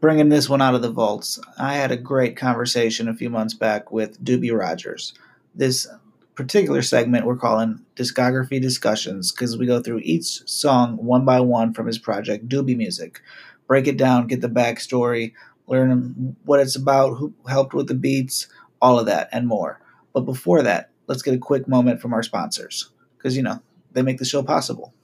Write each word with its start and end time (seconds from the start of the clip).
bringing 0.00 0.28
this 0.28 0.48
one 0.48 0.62
out 0.62 0.74
of 0.74 0.82
the 0.82 0.90
vaults, 0.90 1.40
I 1.58 1.74
had 1.74 1.90
a 1.90 1.96
great 1.96 2.36
conversation 2.36 3.08
a 3.08 3.14
few 3.14 3.30
months 3.30 3.54
back 3.54 3.90
with 3.90 4.22
Duby 4.24 4.56
Rodgers. 4.56 5.12
This 5.54 5.86
particular 6.34 6.82
segment 6.82 7.26
we're 7.26 7.36
calling 7.36 7.84
Discography 7.96 8.60
Discussions 8.60 9.32
because 9.32 9.58
we 9.58 9.66
go 9.66 9.80
through 9.80 10.00
each 10.04 10.48
song 10.48 10.96
one 10.96 11.24
by 11.24 11.40
one 11.40 11.74
from 11.74 11.86
his 11.86 11.98
project, 11.98 12.48
Duby 12.48 12.76
Music. 12.76 13.20
Break 13.66 13.86
it 13.86 13.96
down, 13.96 14.28
get 14.28 14.40
the 14.40 14.48
backstory, 14.48 15.32
learn 15.66 16.36
what 16.44 16.60
it's 16.60 16.76
about, 16.76 17.14
who 17.16 17.34
helped 17.48 17.74
with 17.74 17.88
the 17.88 17.94
beats, 17.94 18.46
all 18.80 18.98
of 18.98 19.06
that, 19.06 19.28
and 19.32 19.46
more. 19.46 19.80
But 20.14 20.20
before 20.22 20.62
that, 20.62 20.90
let's 21.06 21.22
get 21.22 21.34
a 21.34 21.38
quick 21.38 21.68
moment 21.68 22.00
from 22.00 22.14
our 22.14 22.22
sponsors 22.22 22.90
because, 23.16 23.36
you 23.36 23.42
know, 23.42 23.60
they 23.92 24.02
make 24.02 24.18
the 24.18 24.24
show 24.24 24.42
possible. 24.42 24.94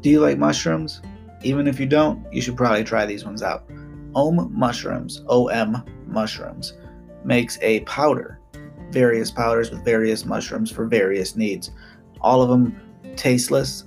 Do 0.00 0.08
you 0.08 0.20
like 0.20 0.38
mushrooms? 0.38 1.02
Even 1.42 1.66
if 1.66 1.78
you 1.78 1.86
don't, 1.86 2.24
you 2.32 2.40
should 2.40 2.56
probably 2.56 2.84
try 2.84 3.04
these 3.04 3.24
ones 3.24 3.42
out. 3.42 3.64
Om 4.14 4.50
Mushrooms, 4.52 5.22
OM 5.28 5.84
Mushrooms, 6.06 6.74
makes 7.24 7.58
a 7.60 7.80
powder, 7.80 8.40
various 8.90 9.30
powders 9.30 9.70
with 9.70 9.84
various 9.84 10.24
mushrooms 10.24 10.70
for 10.70 10.86
various 10.86 11.36
needs. 11.36 11.70
All 12.20 12.42
of 12.42 12.48
them 12.48 12.80
tasteless, 13.16 13.84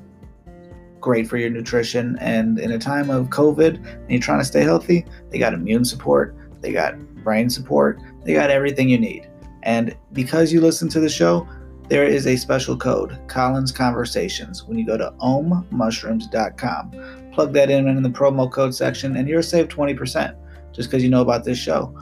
great 1.00 1.28
for 1.28 1.38
your 1.38 1.50
nutrition, 1.50 2.18
and 2.20 2.60
in 2.60 2.72
a 2.72 2.80
time 2.80 3.10
of 3.10 3.28
COVID 3.28 3.76
and 3.86 4.10
you're 4.10 4.22
trying 4.22 4.40
to 4.40 4.46
stay 4.46 4.62
healthy, 4.62 5.06
they 5.30 5.40
got 5.40 5.54
immune 5.54 5.84
support, 5.84 6.36
they 6.62 6.72
got 6.72 6.98
brain 7.24 7.50
support, 7.50 8.00
they 8.24 8.34
got 8.34 8.50
everything 8.50 8.88
you 8.88 9.00
need. 9.00 9.28
And 9.64 9.96
because 10.14 10.54
you 10.54 10.62
listen 10.62 10.90
to 10.90 11.00
the 11.00 11.10
show, 11.10 11.48
there 11.90 12.06
is 12.06 12.28
a 12.28 12.38
special 12.38 12.78
code, 12.78 13.20
Collins 13.28 13.72
Conversations, 13.72 14.64
when 14.64 14.78
you 14.78 14.86
go 14.86 14.98
to 14.98 15.14
ommushrooms.com. 15.20 17.32
Plug 17.34 17.54
that 17.54 17.70
in 17.70 17.88
in 17.88 18.02
the 18.02 18.10
promo 18.10 18.50
code 18.50 18.74
section, 18.74 19.18
and 19.18 19.28
you're 19.28 19.42
saved 19.42 19.72
20% 19.72 20.36
just 20.72 20.90
because 20.90 21.04
you 21.04 21.10
know 21.10 21.22
about 21.22 21.44
this 21.44 21.58
show. 21.58 21.94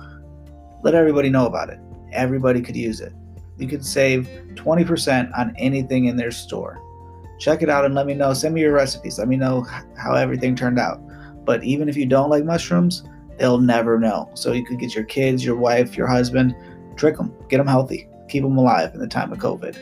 Let 0.84 0.94
everybody 0.94 1.30
know 1.30 1.48
about 1.48 1.70
it. 1.70 1.80
Everybody 2.12 2.62
could 2.62 2.76
use 2.76 3.02
it. 3.02 3.14
You 3.58 3.68
could 3.68 3.86
save 3.86 4.30
20% 4.54 5.38
on 5.38 5.56
anything 5.58 6.06
in 6.06 6.16
their 6.16 6.32
store. 6.32 6.80
Check 7.40 7.64
it 7.64 7.70
out 7.70 7.86
and 7.86 7.96
let 7.96 8.06
me 8.06 8.14
know. 8.14 8.34
Send 8.34 8.54
me 8.54 8.62
your 8.62 8.74
recipes. 8.74 9.18
Let 9.18 9.28
me 9.28 9.36
know 9.36 9.66
how 9.98 10.14
everything 10.14 10.56
turned 10.56 10.80
out. 10.80 11.02
But 11.44 11.64
even 11.64 11.90
if 11.90 11.98
you 11.98 12.06
don't 12.06 12.30
like 12.30 12.44
mushrooms, 12.44 13.04
they'll 13.40 13.58
never 13.58 14.00
know. 14.00 14.30
So 14.36 14.52
you 14.52 14.64
could 14.64 14.80
get 14.80 14.94
your 14.94 15.06
kids, 15.06 15.44
your 15.44 15.56
wife, 15.56 15.98
your 15.98 16.08
husband, 16.08 16.56
trick 16.96 17.18
them, 17.18 17.34
get 17.50 17.58
them 17.58 17.68
healthy 17.68 18.08
keep 18.32 18.44
them 18.44 18.58
alive 18.58 18.94
in 18.94 19.00
the 19.02 19.08
time 19.08 19.32
of 19.34 19.40
COVID. 19.40 19.78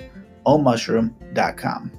OMushroom.com. 0.45 1.91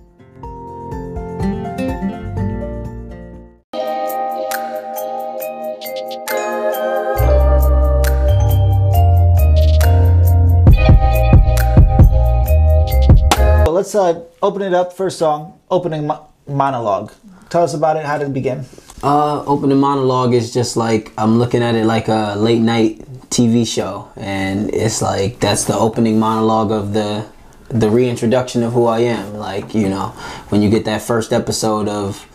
Well, 13.64 13.72
let's 13.72 13.94
uh, 13.94 14.24
open 14.42 14.62
it 14.62 14.74
up. 14.74 14.92
First 14.92 15.18
song, 15.18 15.60
opening 15.70 16.08
mo- 16.08 16.26
monologue. 16.48 17.12
Tell 17.48 17.62
us 17.62 17.74
about 17.74 17.96
it. 17.96 18.04
How 18.04 18.18
did 18.18 18.28
it 18.28 18.34
begin? 18.34 18.64
Uh, 19.02 19.44
opening 19.44 19.78
monologue 19.78 20.34
is 20.34 20.52
just 20.52 20.76
like 20.76 21.12
I'm 21.16 21.38
looking 21.38 21.62
at 21.62 21.74
it 21.74 21.86
like 21.86 22.08
a 22.08 22.34
late 22.36 22.60
night 22.60 23.06
TV 23.30 23.66
show, 23.66 24.10
and 24.16 24.72
it's 24.74 25.00
like 25.00 25.40
that's 25.40 25.64
the 25.64 25.74
opening 25.74 26.18
monologue 26.18 26.72
of 26.72 26.92
the 26.92 27.26
the 27.68 27.88
reintroduction 27.88 28.62
of 28.64 28.72
who 28.72 28.86
I 28.86 29.00
am. 29.00 29.34
Like 29.34 29.74
you 29.74 29.88
know, 29.88 30.08
when 30.48 30.62
you 30.62 30.70
get 30.70 30.84
that 30.86 31.02
first 31.02 31.32
episode 31.32 31.88
of 31.88 32.26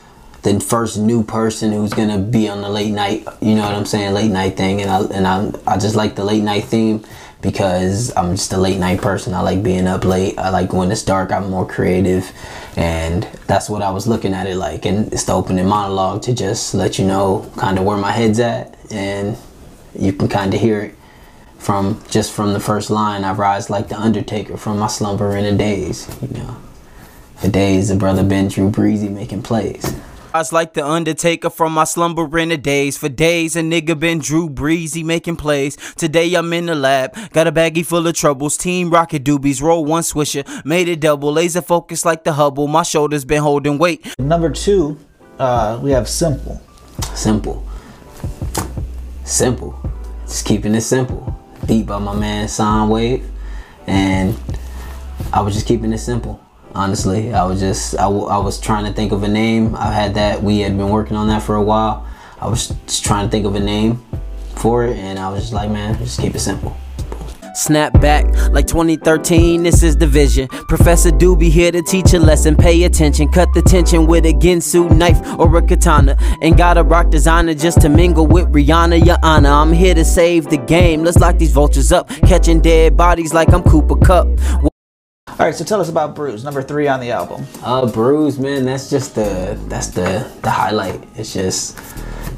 the 0.43 0.59
first 0.59 0.97
new 0.97 1.23
person 1.23 1.71
who's 1.71 1.93
gonna 1.93 2.19
be 2.19 2.47
on 2.47 2.61
the 2.61 2.69
late 2.69 2.93
night, 2.93 3.27
you 3.41 3.55
know 3.55 3.63
what 3.63 3.75
I'm 3.75 3.85
saying, 3.85 4.13
late 4.13 4.31
night 4.31 4.55
thing, 4.55 4.81
and 4.81 4.89
I 4.89 5.01
and 5.01 5.27
I 5.27 5.73
I 5.73 5.77
just 5.77 5.95
like 5.95 6.15
the 6.15 6.23
late 6.23 6.43
night 6.43 6.65
theme 6.65 7.03
because 7.41 8.11
I'm 8.15 8.31
just 8.35 8.53
a 8.53 8.57
late 8.57 8.79
night 8.79 9.01
person. 9.01 9.33
I 9.33 9.41
like 9.41 9.61
being 9.61 9.87
up 9.87 10.05
late. 10.05 10.37
I 10.39 10.49
like 10.49 10.73
when 10.73 10.91
it's 10.91 11.03
dark. 11.03 11.31
I'm 11.31 11.49
more 11.49 11.67
creative, 11.67 12.31
and 12.77 13.23
that's 13.47 13.69
what 13.69 13.81
I 13.81 13.91
was 13.91 14.07
looking 14.07 14.33
at 14.33 14.47
it 14.47 14.55
like. 14.55 14.85
And 14.85 15.11
it's 15.11 15.25
the 15.25 15.33
opening 15.33 15.67
monologue 15.67 16.21
to 16.23 16.33
just 16.33 16.73
let 16.73 16.97
you 16.97 17.05
know 17.05 17.51
kind 17.57 17.77
of 17.77 17.83
where 17.83 17.97
my 17.97 18.11
head's 18.11 18.39
at 18.39 18.77
and 18.91 19.37
you 19.99 20.13
can 20.13 20.27
kind 20.27 20.53
of 20.53 20.59
hear 20.59 20.81
it 20.81 20.95
from 21.57 22.01
just 22.09 22.31
from 22.31 22.53
the 22.53 22.59
first 22.59 22.89
line. 22.89 23.23
I 23.23 23.33
rise 23.33 23.69
like 23.69 23.87
the 23.87 23.99
Undertaker 23.99 24.57
from 24.57 24.79
my 24.79 24.87
slumber 24.87 25.35
in 25.35 25.43
the 25.43 25.57
days. 25.57 26.07
You 26.21 26.27
know, 26.29 26.57
for 27.37 27.47
days 27.49 27.89
the 27.89 27.95
brother 27.95 28.23
been 28.23 28.47
Drew 28.47 28.69
Breezy 28.69 29.09
making 29.09 29.43
plays. 29.43 29.95
Rise 30.33 30.51
like 30.51 30.73
the 30.73 30.85
Undertaker 30.85 31.49
from 31.49 31.73
my 31.73 31.85
slumber 31.85 32.37
in 32.37 32.49
the 32.49 32.57
days. 32.57 32.97
For 32.97 33.07
days 33.07 33.55
a 33.55 33.61
nigga 33.61 33.97
been 33.97 34.19
Drew 34.19 34.49
Breezy 34.49 35.01
making 35.01 35.37
plays. 35.37 35.77
Today 35.95 36.33
I'm 36.33 36.51
in 36.51 36.65
the 36.65 36.75
lab, 36.75 37.15
got 37.31 37.47
a 37.47 37.51
baggie 37.51 37.85
full 37.85 38.05
of 38.05 38.15
troubles. 38.15 38.57
Team 38.57 38.89
Rocket 38.89 39.23
Doobies, 39.23 39.61
roll 39.61 39.85
one 39.85 40.03
swisher, 40.03 40.45
made 40.65 40.89
it 40.89 40.99
double. 40.99 41.31
Laser 41.31 41.61
focus 41.61 42.03
like 42.03 42.25
the 42.25 42.33
Hubble. 42.33 42.67
My 42.67 42.83
shoulders 42.83 43.23
been 43.23 43.41
holding 43.41 43.77
weight. 43.77 44.05
Number 44.19 44.49
two, 44.49 44.97
uh, 45.39 45.79
we 45.81 45.91
have 45.91 46.09
simple. 46.09 46.61
Simple. 47.13 47.65
Simple. 49.23 49.84
Just 50.25 50.45
keeping 50.45 50.75
it 50.75 50.81
simple. 50.81 51.35
Beat 51.67 51.85
by 51.85 51.99
my 51.99 52.15
man 52.15 52.47
Soundwave. 52.47 53.25
And 53.87 54.37
I 55.31 55.41
was 55.41 55.53
just 55.53 55.67
keeping 55.67 55.93
it 55.93 55.99
simple. 55.99 56.39
Honestly, 56.73 57.33
I 57.33 57.45
was 57.45 57.59
just, 57.59 57.95
I, 57.95 58.03
w- 58.03 58.25
I 58.25 58.37
was 58.37 58.59
trying 58.59 58.85
to 58.85 58.91
think 58.91 59.11
of 59.11 59.23
a 59.23 59.27
name. 59.27 59.75
I 59.75 59.93
had 59.93 60.15
that, 60.15 60.43
we 60.43 60.59
had 60.59 60.75
been 60.75 60.89
working 60.89 61.15
on 61.15 61.27
that 61.29 61.41
for 61.41 61.55
a 61.55 61.61
while. 61.61 62.05
I 62.41 62.47
was 62.49 62.67
just 62.85 63.05
trying 63.05 63.25
to 63.25 63.31
think 63.31 63.45
of 63.45 63.55
a 63.55 63.59
name 63.59 64.03
for 64.55 64.85
it. 64.85 64.97
And 64.97 65.17
I 65.17 65.29
was 65.29 65.41
just 65.41 65.53
like, 65.53 65.69
man, 65.69 65.97
just 65.99 66.19
keep 66.19 66.35
it 66.35 66.39
simple. 66.39 66.75
Snap 67.55 67.99
back 68.01 68.25
like 68.51 68.67
2013, 68.67 69.63
this 69.63 69.81
is 69.81 69.95
the 69.95 70.05
vision. 70.05 70.49
Professor 70.67 71.09
Duby 71.09 71.49
here 71.49 71.71
to 71.71 71.81
teach 71.83 72.13
a 72.13 72.19
lesson. 72.19 72.55
Pay 72.57 72.83
attention, 72.83 73.29
cut 73.29 73.47
the 73.53 73.61
tension 73.61 74.07
with 74.07 74.25
a 74.25 74.33
Ginsu 74.33 74.93
knife 74.93 75.21
or 75.39 75.55
a 75.55 75.61
katana. 75.61 76.17
Ain't 76.41 76.57
got 76.57 76.77
a 76.77 76.83
rock 76.83 77.09
designer 77.09 77.53
just 77.53 77.79
to 77.81 77.87
mingle 77.87 78.27
with 78.27 78.51
Rihanna, 78.51 79.05
your 79.05 79.17
honor. 79.23 79.51
I'm 79.51 79.71
here 79.71 79.95
to 79.95 80.03
save 80.03 80.49
the 80.49 80.57
game. 80.57 81.05
Let's 81.05 81.17
lock 81.17 81.37
these 81.37 81.53
vultures 81.53 81.93
up, 81.93 82.09
catching 82.27 82.59
dead 82.59 82.97
bodies 82.97 83.33
like 83.33 83.53
I'm 83.53 83.63
Cooper 83.63 83.95
Kupp. 83.95 84.27
All 85.27 85.45
right, 85.45 85.55
so 85.55 85.63
tell 85.63 85.79
us 85.79 85.87
about 85.89 86.13
Brews, 86.13 86.43
number 86.43 86.61
three 86.61 86.89
on 86.89 86.99
the 86.99 87.11
album. 87.11 87.45
Uh, 87.63 87.89
Brews, 87.89 88.37
man, 88.37 88.65
that's 88.65 88.89
just 88.89 89.15
the 89.15 89.57
that's 89.67 89.87
the 89.87 90.29
the 90.41 90.49
highlight. 90.49 91.01
It's 91.15 91.33
just 91.33 91.77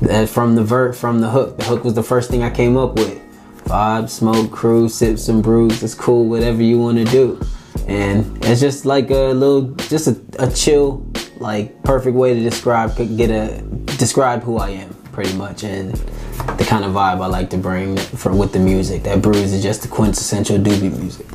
that 0.01 0.29
from 0.29 0.53
the 0.53 0.63
vert 0.63 0.95
from 0.95 1.21
the 1.21 1.29
hook. 1.29 1.57
The 1.57 1.63
hook 1.63 1.83
was 1.83 1.95
the 1.95 2.03
first 2.03 2.29
thing 2.29 2.43
I 2.43 2.51
came 2.51 2.77
up 2.77 2.95
with. 2.95 3.26
Vibe, 3.67 4.09
smoke, 4.09 4.49
cruise, 4.49 4.95
sip 4.95 5.19
some 5.19 5.41
brews. 5.41 5.83
It's 5.83 5.93
cool, 5.93 6.29
whatever 6.29 6.63
you 6.63 6.79
want 6.79 6.97
to 6.99 7.03
do. 7.05 7.39
And 7.85 8.43
it's 8.45 8.61
just 8.61 8.85
like 8.85 9.09
a 9.09 9.33
little, 9.33 9.73
just 9.75 10.07
a, 10.07 10.17
a 10.39 10.49
chill, 10.49 11.05
like 11.39 11.83
perfect 11.83 12.15
way 12.15 12.33
to 12.33 12.39
describe, 12.41 12.95
get 13.17 13.29
a 13.29 13.61
describe 13.97 14.41
who 14.41 14.57
I 14.57 14.69
am, 14.69 14.93
pretty 15.11 15.33
much, 15.33 15.65
and 15.65 15.93
the 15.93 16.65
kind 16.65 16.85
of 16.85 16.93
vibe 16.93 17.21
I 17.21 17.27
like 17.27 17.49
to 17.49 17.57
bring 17.57 17.97
from 17.97 18.37
with 18.37 18.53
the 18.53 18.59
music. 18.59 19.03
That 19.03 19.21
brews 19.21 19.51
is 19.51 19.61
just 19.61 19.81
the 19.81 19.89
quintessential 19.89 20.57
Duby 20.57 20.97
music. 20.97 21.25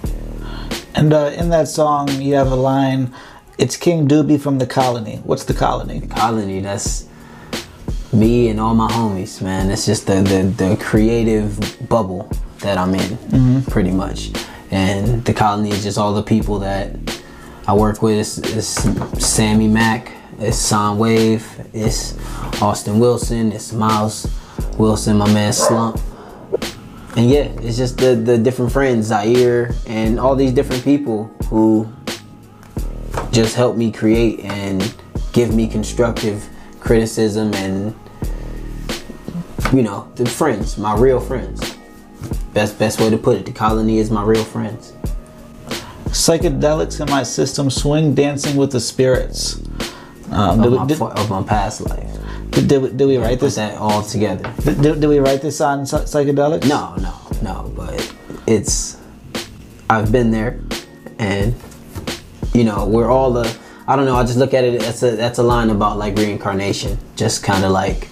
And 0.95 1.13
uh, 1.13 1.33
in 1.37 1.51
that 1.51 1.69
song, 1.69 2.09
you 2.21 2.35
have 2.35 2.51
a 2.51 2.57
line, 2.57 3.15
it's 3.59 3.77
King 3.77 4.09
Duby 4.09 4.41
from 4.41 4.59
the 4.59 4.67
Colony. 4.67 5.19
What's 5.25 5.45
the 5.45 5.55
Colony? 5.55 6.07
Colony, 6.07 6.61
that's 6.61 7.09
me 8.13 8.49
and 8.49 8.61
all 8.61 8.75
my 8.75 8.91
homies, 8.91 9.41
man. 9.41 9.71
It's 9.71 9.87
just 9.87 10.07
the, 10.07 10.21
the, 10.23 10.43
the 10.57 10.77
creative 10.77 11.89
bubble 11.89 12.31
that 12.59 12.79
I'm 12.79 12.95
in, 12.95 13.17
mm-hmm. 13.17 13.71
pretty 13.71 13.91
much. 13.91 14.31
And 14.71 15.25
the 15.25 15.35
colony 15.35 15.71
is 15.71 15.83
just 15.83 15.99
all 15.99 16.13
the 16.15 16.23
people 16.23 16.59
that 16.61 16.97
I 17.67 17.75
work 17.75 18.03
with. 18.03 18.19
It's, 18.19 18.39
it's 18.39 19.25
Sammy 19.25 19.69
Mack, 19.69 20.13
it's 20.39 20.57
Son 20.57 20.99
Wave, 20.99 21.47
it's 21.73 22.19
Austin 22.61 22.99
Wilson, 22.99 23.53
it's 23.53 23.73
Miles 23.73 24.27
Wilson, 24.79 25.19
my 25.19 25.33
man 25.33 25.53
Slump. 25.53 26.01
And 27.17 27.29
yeah, 27.29 27.45
it's 27.61 27.77
just 27.77 27.99
the, 27.99 28.15
the 28.15 28.39
different 28.39 28.73
friends, 28.73 29.07
Zaire, 29.07 29.75
and 29.87 30.19
all 30.19 30.35
these 30.35 30.53
different 30.53 30.83
people 30.83 31.25
who 31.49 31.91
just 33.31 33.55
help 33.55 33.77
me 33.77 33.93
create 33.93 34.41
and 34.41 34.95
give 35.33 35.55
me 35.55 35.69
constructive 35.69 36.49
criticism 36.81 37.53
and 37.55 37.95
you 39.73 39.83
know 39.83 40.11
the 40.17 40.27
friends 40.27 40.77
my 40.79 40.95
real 40.97 41.21
friends 41.21 41.77
best 42.53 42.79
best 42.79 43.01
way 43.01 43.11
to 43.11 43.17
put 43.19 43.37
it 43.37 43.47
the 43.47 43.53
colony 43.53 43.99
is 43.99 44.11
my 44.11 44.23
real 44.23 44.45
friends 44.45 44.93
Psychedelics 46.13 47.01
in 47.01 47.09
my 47.11 47.23
system, 47.23 47.71
swing 47.71 48.15
dancing 48.15 48.59
with 48.59 48.71
the 48.71 48.81
spirits. 48.81 49.57
Um, 50.31 50.61
of 50.61 50.71
did, 50.71 50.73
my, 50.73 50.87
did, 50.87 51.01
of 51.19 51.31
my 51.31 51.43
past 51.43 51.81
life 51.81 52.07
did, 52.51 52.69
did, 52.69 52.83
we- 52.83 52.91
did 52.91 53.07
we 53.07 53.17
write 53.17 53.41
this? 53.41 53.55
that 53.57 53.79
all 53.79 54.03
together 54.03 54.53
Did, 54.63 55.05
we 55.05 55.19
write 55.19 55.41
this 55.43 55.61
on 55.61 55.87
psy- 55.87 56.05
psychedelics? 56.05 56.69
no 56.69 56.95
no 56.97 57.15
no 57.43 57.73
but 57.75 58.15
it's 58.47 58.99
i've 59.91 60.13
been 60.13 60.31
there 60.31 60.61
and 61.19 61.55
you 62.55 62.65
know 62.65 62.87
we're 62.87 63.11
all 63.11 63.33
the 63.33 63.59
I 63.89 63.97
don't 63.97 64.05
know. 64.05 64.15
I 64.15 64.23
just 64.23 64.39
look 64.39 64.55
at 64.55 64.63
it. 64.63 64.81
That's 64.81 65.03
a 65.03 65.17
that's 65.17 65.39
a 65.41 65.43
line 65.43 65.69
about 65.69 65.99
like 65.99 66.17
reincarnation. 66.17 66.97
Just 67.17 67.43
kind 67.43 67.65
of 67.65 67.73
like 67.73 68.09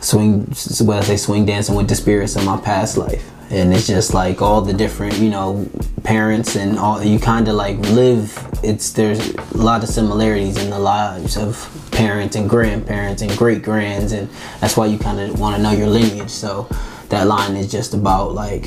swing. 0.00 0.42
What 0.80 0.98
I 0.98 1.00
say, 1.02 1.16
swing 1.16 1.46
dancing 1.46 1.74
with 1.74 1.88
the 1.88 1.94
spirits 1.94 2.36
of 2.36 2.44
my 2.44 2.60
past 2.60 2.96
life, 2.96 3.30
and 3.50 3.72
it's 3.72 3.86
just 3.86 4.14
like 4.14 4.42
all 4.42 4.60
the 4.60 4.72
different 4.72 5.18
you 5.18 5.30
know 5.30 5.68
parents 6.04 6.56
and 6.56 6.78
all. 6.78 7.02
You 7.02 7.18
kind 7.18 7.48
of 7.48 7.54
like 7.54 7.78
live. 7.78 8.36
It's 8.62 8.92
there's 8.92 9.34
a 9.34 9.56
lot 9.56 9.82
of 9.82 9.88
similarities 9.88 10.62
in 10.62 10.70
the 10.70 10.78
lives 10.78 11.36
of 11.36 11.88
parents 11.92 12.36
and 12.36 12.48
grandparents 12.48 13.22
and 13.22 13.36
great 13.36 13.62
grands, 13.62 14.12
and 14.12 14.28
that's 14.60 14.76
why 14.76 14.86
you 14.86 14.98
kind 14.98 15.20
of 15.20 15.38
want 15.38 15.56
to 15.56 15.62
know 15.62 15.72
your 15.72 15.88
lineage. 15.88 16.30
So 16.30 16.68
that 17.08 17.26
line 17.26 17.56
is 17.56 17.70
just 17.70 17.94
about 17.94 18.34
like 18.34 18.66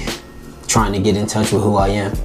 trying 0.67 0.93
to 0.93 0.99
get 0.99 1.17
in 1.17 1.27
touch 1.27 1.51
with 1.51 1.63
who 1.63 1.75
I 1.75 1.89
am. 1.89 2.15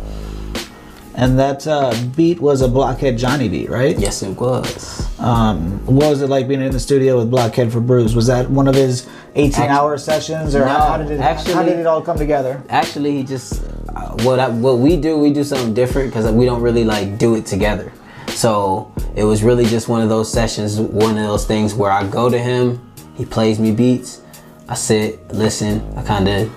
And 1.15 1.39
that 1.39 1.67
uh, 1.67 1.95
beat 2.15 2.41
was 2.41 2.61
a 2.61 2.69
Blockhead 2.69 3.17
Johnny 3.17 3.49
beat, 3.49 3.71
right? 3.71 3.99
Yes, 3.99 4.23
it 4.23 4.37
was. 4.39 5.06
Um, 5.27 5.85
what 5.87 6.09
was 6.09 6.23
it 6.23 6.29
like 6.29 6.47
being 6.47 6.61
in 6.61 6.71
the 6.71 6.79
studio 6.79 7.19
with 7.19 7.31
Blockhead 7.31 7.73
for 7.73 7.81
Brews? 7.81 8.15
Was 8.15 8.29
that 8.29 8.49
one 8.49 8.69
of 8.69 8.77
his 8.77 9.09
18-hour 9.35 9.99
sessions, 9.99 10.55
or 10.55 10.65
how, 10.65 10.79
No, 10.79 10.85
how 10.85 10.97
did 10.99 11.11
it 11.11 11.21
how 11.21 11.65
did 11.65 11.81
it 11.81 11.87
all 11.87 12.01
come 12.01 12.17
together? 12.17 12.63
Actually, 12.69 13.17
he 13.17 13.25
just 13.25 13.61
uh, 13.89 14.15
what 14.23 14.39
I, 14.39 14.49
what 14.49 14.79
we 14.79 14.97
do, 14.97 15.19
we 15.19 15.33
do 15.33 15.43
something 15.43 15.75
different 15.75 16.11
because 16.11 16.31
we 16.31 16.45
don't 16.45 16.63
really 16.63 16.85
like 16.85 17.19
do 17.19 17.35
it 17.35 17.45
together. 17.45 17.93
So 18.29 18.93
it 19.17 19.25
was 19.25 19.43
really 19.43 19.65
just 19.65 19.89
one 19.89 20.01
of 20.01 20.09
those 20.09 20.33
sessions, 20.33 20.79
one 20.79 21.19
of 21.19 21.27
those 21.27 21.45
things 21.45 21.75
where 21.75 21.91
I 21.91 22.07
go 22.07 22.29
to 22.31 22.39
him, 22.39 22.81
he 23.17 23.25
plays 23.25 23.59
me 23.59 23.73
beats, 23.73 24.23
I 24.69 24.75
sit, 24.75 25.27
listen, 25.33 25.83
I 25.97 26.05
kind 26.05 26.29
of 26.29 26.53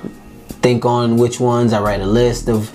think 0.62 0.86
on 0.86 1.18
which 1.18 1.40
ones. 1.40 1.74
I 1.74 1.82
write 1.82 2.02
a 2.02 2.06
list 2.06 2.50
of 2.50 2.72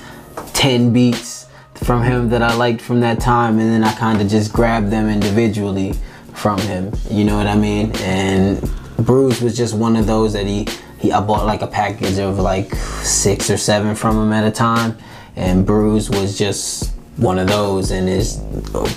ten 0.55 0.93
beats 0.93 1.44
from 1.75 2.03
him 2.03 2.29
that 2.31 2.43
I 2.43 2.55
liked 2.55 2.81
from 2.81 3.01
that 3.01 3.21
time, 3.21 3.59
and 3.59 3.71
then 3.71 3.85
I 3.85 3.93
kind 3.95 4.21
of 4.21 4.29
just 4.29 4.53
grabbed 4.53 4.91
them 4.91 5.09
individually 5.09 5.95
from 6.35 6.59
him. 6.59 6.93
You 7.11 7.25
know 7.25 7.37
what 7.37 7.47
I 7.47 7.57
mean? 7.57 7.93
And 7.97 8.61
Brews 8.99 9.41
was 9.41 9.57
just 9.57 9.75
one 9.75 9.97
of 9.97 10.07
those 10.07 10.33
that 10.33 10.47
he 10.47 10.67
he 10.99 11.13
I 11.13 11.21
bought 11.21 11.47
like 11.47 11.63
a 11.63 11.67
package 11.67 12.19
of 12.19 12.39
like 12.39 12.75
six 12.75 13.51
or 13.51 13.57
seven 13.57 13.95
from 13.95 14.17
him 14.17 14.33
at 14.33 14.45
a 14.47 14.51
time, 14.51 14.97
and 15.37 15.67
Brews 15.67 16.11
was 16.11 16.39
just 16.39 16.93
one 17.17 17.39
of 17.39 17.49
those, 17.49 17.91
and 17.91 18.09
is 18.09 18.41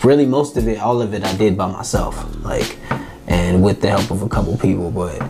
really 0.03 0.25
most 0.25 0.57
of 0.57 0.67
it, 0.67 0.79
all 0.79 1.01
of 1.01 1.13
it, 1.13 1.23
I 1.23 1.35
did 1.35 1.57
by 1.57 1.71
myself, 1.71 2.15
like, 2.43 2.77
and 3.27 3.63
with 3.63 3.81
the 3.81 3.89
help 3.89 4.09
of 4.11 4.21
a 4.21 4.29
couple 4.29 4.57
people, 4.57 4.91
but. 4.91 5.21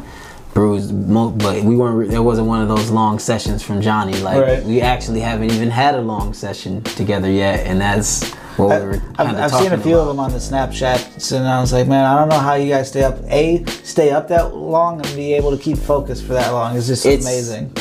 Mo- 0.57 1.29
but 1.29 1.63
we 1.63 1.75
weren't. 1.75 2.09
There 2.09 2.23
wasn't 2.23 2.47
one 2.47 2.61
of 2.61 2.67
those 2.67 2.89
long 2.89 3.19
sessions 3.19 3.61
from 3.63 3.81
Johnny. 3.81 4.17
Like 4.19 4.41
Right. 4.41 4.63
we 4.63 4.81
actually 4.81 5.19
haven't 5.19 5.51
even 5.51 5.69
had 5.69 5.95
a 5.95 6.01
long 6.01 6.33
session 6.33 6.81
together 6.83 7.29
yet, 7.29 7.65
and 7.67 7.79
that's 7.79 8.31
what 8.57 8.81
we 8.81 8.87
were 8.87 9.01
I've, 9.19 9.35
I've 9.37 9.51
seen 9.51 9.71
a 9.73 9.77
few 9.77 9.97
of 9.99 10.07
them 10.07 10.19
on 10.19 10.31
the 10.31 10.39
Snapchat, 10.39 11.31
and 11.31 11.47
I 11.47 11.61
was 11.61 11.73
like, 11.73 11.87
man, 11.87 12.05
I 12.05 12.17
don't 12.19 12.29
know 12.29 12.39
how 12.39 12.55
you 12.55 12.69
guys 12.69 12.87
stay 12.89 13.03
up. 13.03 13.19
A, 13.29 13.63
stay 13.83 14.09
up 14.09 14.27
that 14.29 14.55
long 14.55 15.05
and 15.05 15.15
be 15.15 15.33
able 15.33 15.55
to 15.55 15.61
keep 15.61 15.77
focus 15.77 16.21
for 16.21 16.33
that 16.33 16.51
long. 16.51 16.75
It's 16.75 16.87
just 16.87 17.05
It's- 17.05 17.23
amazing. 17.23 17.71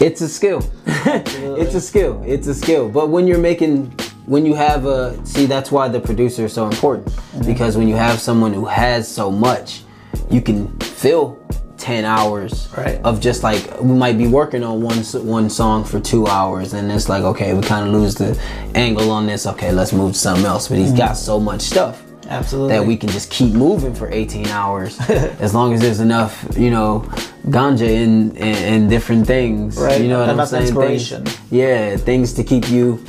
It's 0.00 0.20
a 0.20 0.28
skill. 0.28 0.62
it's 0.86 1.74
a 1.74 1.80
skill. 1.80 2.22
It's 2.26 2.46
a 2.46 2.54
skill. 2.54 2.88
But 2.88 3.08
when 3.08 3.26
you're 3.26 3.38
making, 3.38 3.86
when 4.26 4.44
you 4.46 4.54
have 4.54 4.86
a, 4.86 5.18
see, 5.26 5.46
that's 5.46 5.70
why 5.72 5.88
the 5.88 6.00
producer 6.00 6.44
is 6.46 6.52
so 6.52 6.66
important. 6.68 7.08
Mm-hmm. 7.08 7.46
Because 7.46 7.76
when 7.76 7.88
you 7.88 7.94
have 7.96 8.20
someone 8.20 8.52
who 8.52 8.66
has 8.66 9.08
so 9.08 9.30
much, 9.30 9.82
you 10.30 10.40
can 10.40 10.66
fill 10.94 11.38
10 11.78 12.04
hours 12.04 12.68
Right. 12.76 13.00
of 13.04 13.20
just 13.20 13.42
like, 13.42 13.80
we 13.80 13.92
might 13.94 14.16
be 14.16 14.26
working 14.26 14.62
on 14.62 14.80
one, 14.80 14.98
one 15.26 15.50
song 15.50 15.84
for 15.84 16.00
two 16.00 16.26
hours. 16.26 16.72
And 16.72 16.90
it's 16.90 17.08
like, 17.08 17.24
okay, 17.24 17.52
we 17.52 17.62
kind 17.62 17.86
of 17.86 17.92
lose 17.92 18.14
the 18.14 18.38
angle 18.74 19.10
on 19.10 19.26
this. 19.26 19.46
Okay, 19.46 19.72
let's 19.72 19.92
move 19.92 20.12
to 20.12 20.18
something 20.18 20.46
else. 20.46 20.68
But 20.68 20.78
he's 20.78 20.88
Mm-hmm. 20.88 20.98
got 20.98 21.16
so 21.16 21.38
much 21.40 21.60
stuff 21.62 22.02
Absolutely. 22.28 22.74
that 22.76 22.86
we 22.86 22.96
can 22.96 23.10
just 23.10 23.28
keep 23.30 23.52
moving 23.52 23.92
for 23.94 24.08
18 24.10 24.46
hours 24.48 24.98
as 25.10 25.54
long 25.54 25.74
as 25.74 25.80
there's 25.80 26.00
enough 26.00 26.46
you 26.56 26.70
know 26.70 27.00
ganja 27.48 27.86
in 27.86 28.34
in, 28.36 28.56
in 28.74 28.88
different 28.88 29.26
things 29.26 29.76
Right, 29.76 30.00
you 30.00 30.08
know 30.08 30.20
what 30.20 30.30
enough 30.30 30.40
i'm 30.40 30.46
saying 30.46 30.62
inspiration. 30.68 31.26
Things, 31.26 31.52
yeah 31.52 31.96
things 31.98 32.32
to 32.34 32.42
keep 32.42 32.70
you 32.70 33.04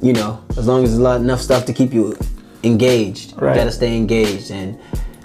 you 0.00 0.14
know 0.14 0.42
as 0.56 0.66
long 0.66 0.82
as 0.84 0.90
there's 0.90 1.00
a 1.00 1.02
lot 1.02 1.20
enough 1.20 1.42
stuff 1.42 1.66
to 1.66 1.74
keep 1.74 1.92
you 1.92 2.16
engaged 2.64 3.34
Right. 3.36 3.50
you 3.54 3.60
gotta 3.60 3.72
stay 3.72 3.94
engaged 3.94 4.50
and 4.50 4.78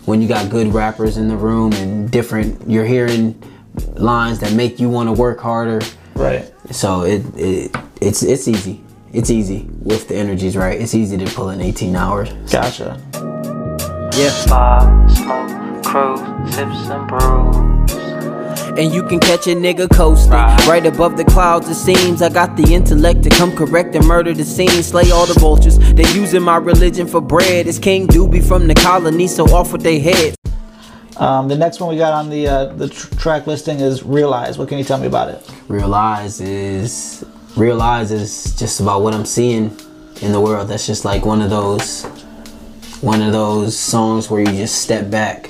when 0.06 0.22
you 0.22 0.28
got 0.28 0.50
good 0.50 0.74
rappers 0.74 1.18
in 1.18 1.28
the 1.28 1.36
room 1.36 1.74
and 1.74 2.10
different 2.12 2.70
you're 2.70 2.86
hearing 2.86 3.42
lines 3.96 4.40
that 4.40 4.54
make 4.54 4.80
you 4.80 4.90
want 4.90 5.08
to 5.08 5.14
work 5.14 5.40
harder 5.40 5.82
right. 6.16 6.52
so 6.72 7.04
it, 7.04 7.24
it 7.36 7.76
it's 8.02 8.24
it's 8.24 8.48
easy 8.48 8.82
it's 9.12 9.30
easy 9.30 9.68
with 9.82 10.08
the 10.08 10.16
energies 10.16 10.56
right 10.56 10.80
it's 10.80 10.94
easy 10.96 11.18
to 11.18 11.26
pull 11.36 11.50
in 11.50 11.60
18 11.62 11.96
hours 11.96 12.32
Gotcha. 12.52 13.02
yeah 14.16 14.32
Vibe, 14.46 15.12
smoke, 15.12 15.84
cruise, 15.86 16.56
sips 16.56 16.90
and 16.90 17.08
brews. 17.08 17.75
And 18.78 18.94
you 18.94 19.04
can 19.04 19.20
catch 19.22 19.48
a 19.48 19.52
nigga 19.56 19.90
coasting 19.90 20.32
right 20.32 20.86
above 20.86 21.16
the 21.16 21.24
clouds. 21.24 21.70
It 21.70 21.76
seems 21.76 22.22
I 22.22 22.28
got 22.28 22.58
the 22.58 22.74
intellect 22.74 23.24
to 23.24 23.30
come 23.30 23.56
correct 23.56 23.96
and 23.96 24.06
murder 24.06 24.34
the 24.34 24.44
scene, 24.44 24.84
slay 24.84 25.12
all 25.12 25.26
the 25.26 25.40
vultures. 25.40 25.78
They 25.80 26.04
using 26.14 26.42
my 26.42 26.58
religion 26.58 27.08
for 27.08 27.22
bread. 27.22 27.68
It's 27.68 27.80
King 27.80 28.06
Duby 28.06 28.44
from 28.46 28.68
the 28.68 28.76
colony, 28.76 29.28
so 29.28 29.46
off 29.56 29.72
with 29.72 29.82
their 29.82 30.02
heads. 30.02 30.36
Um, 31.16 31.48
the 31.48 31.56
next 31.56 31.80
one 31.80 31.90
we 31.90 31.98
got 31.98 32.12
on 32.12 32.30
the 32.30 32.48
uh, 32.48 32.66
the 32.74 32.90
tr- 32.90 33.16
track 33.16 33.48
listing 33.48 33.80
is 33.80 34.04
Realize. 34.04 34.58
What 34.58 34.68
can 34.68 34.78
you 34.78 34.84
tell 34.84 34.98
me 34.98 35.08
about 35.08 35.30
it? 35.30 35.50
realize 35.70 36.42
is 36.42 37.24
realize 37.56 38.12
is 38.12 38.54
just 38.58 38.82
about 38.82 39.02
what 39.02 39.14
I'm 39.14 39.26
seeing 39.26 39.76
in 40.22 40.34
the 40.34 40.42
world. 40.42 40.68
That's 40.68 40.86
just 40.86 41.06
like 41.06 41.26
one 41.26 41.42
of 41.42 41.50
those 41.50 42.04
one 43.00 43.22
of 43.22 43.32
those 43.32 43.78
songs 43.80 44.30
where 44.30 44.42
you 44.42 44.48
just 44.48 44.82
step 44.82 45.10
back 45.10 45.50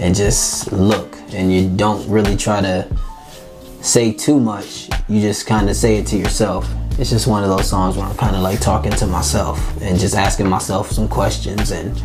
and 0.00 0.14
just 0.14 0.72
look 0.72 1.16
and 1.32 1.52
you 1.52 1.68
don't 1.68 2.06
really 2.08 2.36
try 2.36 2.60
to 2.60 2.86
say 3.80 4.12
too 4.12 4.40
much. 4.40 4.88
You 5.08 5.20
just 5.20 5.46
kind 5.46 5.68
of 5.68 5.76
say 5.76 5.96
it 5.98 6.06
to 6.08 6.16
yourself. 6.16 6.68
It's 6.98 7.10
just 7.10 7.26
one 7.26 7.42
of 7.42 7.50
those 7.50 7.68
songs 7.68 7.96
where 7.96 8.06
I'm 8.06 8.16
kind 8.16 8.36
of 8.36 8.42
like 8.42 8.60
talking 8.60 8.92
to 8.92 9.06
myself 9.06 9.58
and 9.82 9.98
just 9.98 10.14
asking 10.14 10.48
myself 10.48 10.90
some 10.90 11.08
questions 11.08 11.70
and 11.70 12.00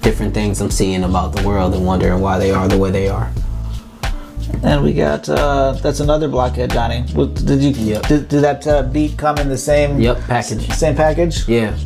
different 0.00 0.32
things 0.32 0.60
I'm 0.60 0.70
seeing 0.70 1.02
about 1.04 1.34
the 1.34 1.46
world 1.46 1.74
and 1.74 1.84
wondering 1.84 2.20
why 2.20 2.38
they 2.38 2.50
are 2.52 2.68
the 2.68 2.78
way 2.78 2.90
they 2.90 3.08
are. 3.08 3.30
And 4.62 4.82
we 4.82 4.92
got 4.92 5.28
uh, 5.28 5.72
that's 5.82 6.00
another 6.00 6.28
Blockhead 6.28 6.70
Johnny. 6.70 7.02
What- 7.14 7.34
Did 7.34 7.60
you 7.62 7.70
Yep. 7.70 8.02
did, 8.06 8.28
did 8.28 8.42
that 8.44 8.66
uh, 8.66 8.82
beat 8.84 9.18
come 9.18 9.38
in 9.38 9.48
the 9.48 9.58
same 9.58 10.00
Yep, 10.00 10.20
package. 10.28 10.70
same 10.72 10.94
package? 10.96 11.48
Yeah. 11.48 11.76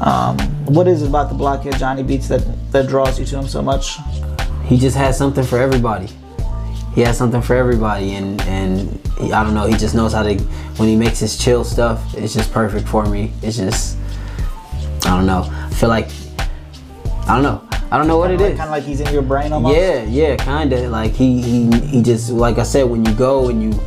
Um, 0.00 0.38
what 0.66 0.86
is 0.86 1.02
it 1.02 1.08
about 1.08 1.28
the 1.28 1.34
Blockhead 1.34 1.78
Johnny 1.78 2.02
beats 2.02 2.28
that 2.28 2.42
that 2.72 2.86
draws 2.86 3.18
you 3.18 3.24
to 3.26 3.38
him 3.38 3.48
so 3.48 3.62
much? 3.62 3.98
he 4.68 4.76
just 4.76 4.96
has 4.96 5.16
something 5.16 5.44
for 5.44 5.58
everybody. 5.58 6.08
He 6.94 7.00
has 7.02 7.16
something 7.16 7.40
for 7.40 7.56
everybody, 7.56 8.16
and 8.16 8.40
and 8.42 9.00
he, 9.18 9.32
I 9.32 9.42
don't 9.42 9.54
know. 9.54 9.66
He 9.66 9.76
just 9.76 9.94
knows 9.94 10.12
how 10.12 10.22
to. 10.22 10.34
When 10.76 10.88
he 10.88 10.94
makes 10.94 11.18
his 11.18 11.38
chill 11.38 11.64
stuff, 11.64 12.14
it's 12.14 12.34
just 12.34 12.52
perfect 12.52 12.86
for 12.86 13.06
me. 13.06 13.32
It's 13.42 13.56
just 13.56 13.96
I 15.04 15.16
don't 15.16 15.26
know. 15.26 15.48
I 15.50 15.70
feel 15.70 15.88
like 15.88 16.08
I 17.26 17.34
don't 17.34 17.42
know. 17.42 17.66
I 17.90 17.96
don't 17.96 18.06
know 18.06 18.18
what 18.18 18.30
it 18.30 18.40
is. 18.40 18.58
Kind 18.58 18.68
of 18.68 18.70
like 18.70 18.84
he's 18.84 19.00
in 19.00 19.12
your 19.12 19.22
brain 19.22 19.52
almost. 19.52 19.74
Yeah, 19.74 20.02
yeah, 20.02 20.36
kind 20.36 20.70
of. 20.74 20.90
Like 20.90 21.12
he, 21.12 21.40
he, 21.40 21.80
he 21.80 22.02
just 22.02 22.30
like 22.30 22.58
I 22.58 22.62
said, 22.62 22.84
when 22.84 23.04
you 23.06 23.14
go 23.14 23.48
and 23.48 23.62
you 23.62 23.80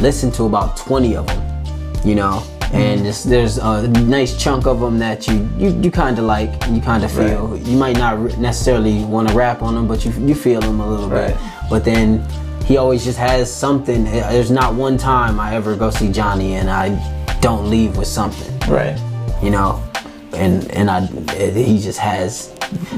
listen 0.00 0.30
to 0.32 0.44
about 0.44 0.78
twenty 0.78 1.16
of 1.16 1.26
them, 1.26 1.64
you 2.06 2.14
know, 2.14 2.42
and 2.74 3.06
there's 3.06 3.58
a 3.58 3.86
nice 3.88 4.36
chunk 4.36 4.66
of 4.66 4.80
them 4.80 4.98
that 4.98 5.28
you, 5.28 5.48
you, 5.56 5.70
you 5.80 5.90
kind 5.90 6.18
of 6.18 6.24
like, 6.24 6.50
you 6.68 6.80
kind 6.80 7.04
of 7.04 7.12
feel. 7.12 7.56
You 7.56 7.76
might 7.76 7.96
not 7.96 8.36
necessarily 8.38 9.04
want 9.04 9.28
to 9.28 9.34
rap 9.34 9.62
on 9.62 9.74
them, 9.74 9.86
but 9.86 10.04
you, 10.04 10.10
you 10.26 10.34
feel 10.34 10.60
them 10.60 10.80
a 10.80 10.88
little 10.88 11.08
bit. 11.08 11.36
But 11.70 11.84
then 11.84 12.26
he 12.64 12.76
always 12.76 13.04
just 13.04 13.18
has 13.18 13.52
something. 13.52 14.04
There's 14.04 14.50
not 14.50 14.74
one 14.74 14.98
time 14.98 15.38
I 15.38 15.54
ever 15.54 15.76
go 15.76 15.90
see 15.90 16.10
Johnny 16.10 16.54
and 16.54 16.68
I 16.68 16.88
don't 17.40 17.70
leave 17.70 17.96
with 17.96 18.08
something 18.08 18.58
Right. 18.68 18.98
you 19.42 19.50
know, 19.50 19.82
and 20.34 20.70
and 20.72 20.90
I 20.90 21.00
he 21.32 21.78
just 21.80 21.98
has, 21.98 22.50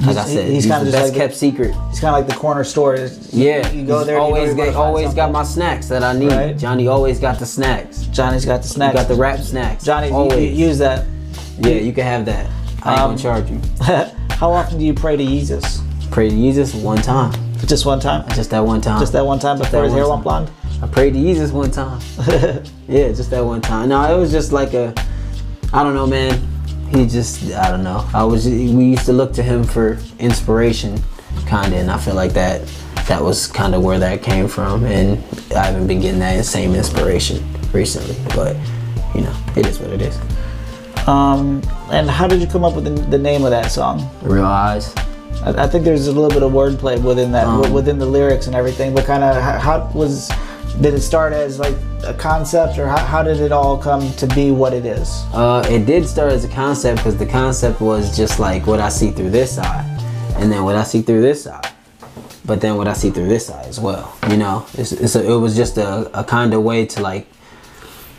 like 0.06 0.16
I 0.16 0.24
said, 0.24 0.44
he's 0.46 0.64
he's, 0.64 0.66
kinda 0.66 0.84
the 0.86 0.92
best 0.92 1.12
like- 1.12 1.20
kept 1.20 1.34
secret. 1.34 1.74
He's 1.90 2.00
kind 2.00 2.14
of 2.14 2.20
like 2.20 2.26
the 2.26 2.34
corner 2.34 2.64
store. 2.64 2.96
You- 2.96 3.10
Yeah, 3.32 3.70
You 3.72 3.84
go 3.86 4.04
there. 4.04 4.16
you 4.16 4.22
Always 4.22 4.54
got 4.54 4.74
always 4.74 5.14
got 5.14 5.30
my 5.32 5.42
snacks 5.44 5.88
that 5.88 6.02
I 6.02 6.12
need. 6.12 6.32
Right. 6.32 6.56
Johnny 6.58 6.86
always 6.88 7.18
got 7.20 7.38
the 7.38 7.46
snacks. 7.46 8.02
Johnny's 8.12 8.44
got 8.44 8.62
the 8.62 8.68
You 8.68 8.74
snacks. 8.74 8.94
got 8.94 9.08
the 9.08 9.14
rap 9.14 9.40
snacks. 9.40 9.84
Johnny, 9.84 10.10
always. 10.10 10.40
you 10.58 10.66
use 10.66 10.78
that. 10.78 11.04
yeah, 11.58 11.74
you 11.74 11.92
can 11.92 12.04
have 12.04 12.24
that. 12.26 12.46
I 12.82 12.92
ain't 12.92 13.00
Um, 13.00 13.10
gonna 13.10 13.18
charge 13.18 13.50
you. 13.50 13.60
How 14.36 14.52
often 14.52 14.78
do 14.78 14.84
you 14.84 14.94
pray 14.94 15.16
to 15.16 15.24
Jesus? 15.24 15.80
Pray 16.10 16.28
to 16.28 16.34
Jesus 16.34 16.74
one 16.74 16.98
time, 16.98 17.32
Just 17.66 17.84
one 17.86 17.98
time. 18.00 18.28
just 18.34 18.50
that 18.50 18.64
one 18.64 18.80
time. 18.80 19.00
Just 19.00 19.12
that 19.12 19.24
one 19.26 19.38
time 19.38 19.58
before 19.58 19.84
his 19.84 19.92
hair 19.92 20.02
one 20.02 20.22
went 20.22 20.22
blonde. 20.24 20.50
I 20.82 20.86
prayed 20.86 21.14
to 21.14 21.18
Jesus 21.18 21.50
one 21.52 21.70
time. 21.70 22.00
yeah, 22.86 23.08
just 23.08 23.30
that 23.30 23.42
one 23.44 23.60
time. 23.62 23.88
No, 23.88 24.14
it 24.14 24.20
was 24.20 24.30
just 24.30 24.52
like 24.52 24.74
a, 24.74 24.92
I 25.72 25.82
don't 25.82 25.94
know, 25.94 26.06
man. 26.06 26.38
He 26.90 27.06
just, 27.06 27.52
I 27.52 27.70
don't 27.70 27.82
know. 27.82 28.08
I 28.14 28.24
was, 28.24 28.46
we 28.46 28.54
used 28.84 29.06
to 29.06 29.12
look 29.12 29.32
to 29.34 29.42
him 29.42 29.64
for 29.64 29.98
inspiration, 30.18 31.00
kind 31.46 31.72
of, 31.74 31.80
and 31.80 31.90
I 31.90 31.98
feel 31.98 32.14
like 32.14 32.32
that, 32.32 32.62
that 33.08 33.22
was 33.22 33.46
kind 33.46 33.74
of 33.74 33.82
where 33.82 33.98
that 33.98 34.22
came 34.22 34.48
from. 34.48 34.84
And 34.84 35.18
I 35.54 35.66
haven't 35.66 35.86
been 35.86 36.00
getting 36.00 36.20
that 36.20 36.44
same 36.44 36.74
inspiration 36.74 37.44
recently, 37.72 38.16
but 38.34 38.56
you 39.14 39.22
know, 39.22 39.36
it 39.56 39.66
is 39.66 39.78
what 39.80 39.90
it 39.90 40.00
is. 40.00 40.18
Um, 41.08 41.62
and 41.90 42.08
how 42.10 42.26
did 42.26 42.40
you 42.40 42.46
come 42.46 42.64
up 42.64 42.74
with 42.74 42.84
the, 42.84 42.90
the 43.10 43.18
name 43.18 43.44
of 43.44 43.50
that 43.50 43.70
song? 43.70 44.08
Real 44.22 44.44
eyes. 44.44 44.94
I, 45.44 45.64
I 45.64 45.66
think 45.68 45.84
there's 45.84 46.06
a 46.08 46.12
little 46.12 46.30
bit 46.30 46.42
of 46.42 46.52
wordplay 46.52 47.02
within 47.02 47.30
that, 47.32 47.46
Um. 47.46 47.72
within 47.72 47.98
the 47.98 48.06
lyrics 48.06 48.46
and 48.46 48.56
everything. 48.56 48.94
But 48.94 49.04
kind 49.06 49.22
of 49.22 49.40
how, 49.42 49.58
how 49.58 49.90
was 49.94 50.30
did 50.80 50.94
it 50.94 51.00
start 51.00 51.32
as 51.32 51.58
like 51.58 51.74
a 52.04 52.14
concept, 52.14 52.78
or 52.78 52.86
how, 52.86 52.98
how 52.98 53.22
did 53.22 53.40
it 53.40 53.50
all 53.50 53.78
come 53.78 54.12
to 54.14 54.26
be 54.28 54.50
what 54.50 54.72
it 54.72 54.84
is? 54.84 55.08
Uh, 55.32 55.64
it 55.68 55.86
did 55.86 56.06
start 56.06 56.32
as 56.32 56.44
a 56.44 56.48
concept 56.48 56.98
because 56.98 57.16
the 57.16 57.26
concept 57.26 57.80
was 57.80 58.16
just 58.16 58.38
like 58.38 58.66
what 58.66 58.80
I 58.80 58.90
see 58.90 59.10
through 59.10 59.30
this 59.30 59.58
eye, 59.58 59.84
and 60.36 60.52
then 60.52 60.64
what 60.64 60.76
I 60.76 60.82
see 60.82 61.02
through 61.02 61.22
this 61.22 61.46
eye, 61.46 61.72
but 62.44 62.60
then 62.60 62.76
what 62.76 62.88
I 62.88 62.92
see 62.92 63.10
through 63.10 63.28
this 63.28 63.50
eye 63.50 63.64
as 63.64 63.80
well. 63.80 64.16
You 64.28 64.36
know, 64.36 64.66
it's, 64.74 64.92
it's 64.92 65.16
a, 65.16 65.32
it 65.32 65.36
was 65.36 65.56
just 65.56 65.78
a, 65.78 66.10
a 66.18 66.22
kind 66.22 66.52
of 66.52 66.62
way 66.62 66.84
to 66.86 67.00
like, 67.00 67.26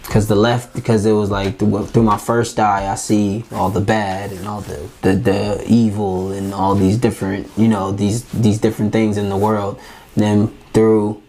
because 0.06 0.28
the 0.28 0.36
left, 0.36 0.74
because 0.74 1.06
it 1.06 1.12
was 1.12 1.30
like 1.30 1.60
through, 1.60 2.04
my 2.04 2.18
first 2.18 2.60
eye, 2.60 2.92
I 2.92 2.96
see 2.96 3.44
all 3.52 3.70
the 3.70 3.82
bad 3.82 4.32
and 4.32 4.48
all 4.48 4.62
the, 4.62 4.90
the 5.02 5.14
the 5.14 5.66
evil 5.68 6.32
and 6.32 6.54
all 6.54 6.76
these 6.76 6.98
different, 6.98 7.50
you 7.56 7.68
know, 7.68 7.92
these 7.92 8.24
these 8.32 8.58
different 8.60 8.94
things 8.94 9.18
in 9.18 9.30
the 9.30 9.38
world. 9.38 9.80
then 10.18 10.48
through 10.74 11.22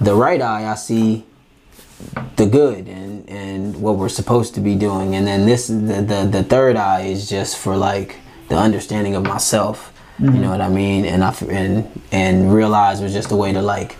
the 0.00 0.14
right 0.14 0.40
eye, 0.40 0.66
I 0.70 0.74
see 0.76 1.24
the 2.36 2.46
good 2.46 2.88
and 2.88 3.28
and 3.28 3.76
what 3.82 3.96
we're 3.96 4.08
supposed 4.08 4.54
to 4.54 4.60
be 4.60 4.74
doing. 4.74 5.14
And 5.14 5.26
then 5.26 5.46
this 5.46 5.66
the 5.66 6.02
the, 6.02 6.28
the 6.30 6.42
third 6.42 6.76
eye 6.76 7.02
is 7.02 7.28
just 7.28 7.58
for 7.58 7.76
like 7.76 8.16
the 8.48 8.56
understanding 8.56 9.14
of 9.14 9.22
myself. 9.24 9.92
You 10.18 10.28
know 10.32 10.50
what 10.50 10.60
i 10.60 10.68
mean? 10.68 11.06
And 11.06 11.24
i 11.24 11.34
and 11.48 11.88
and 12.12 12.52
realize 12.52 13.00
was 13.00 13.12
just 13.14 13.30
a 13.30 13.36
way 13.36 13.52
to 13.52 13.62
like 13.62 13.96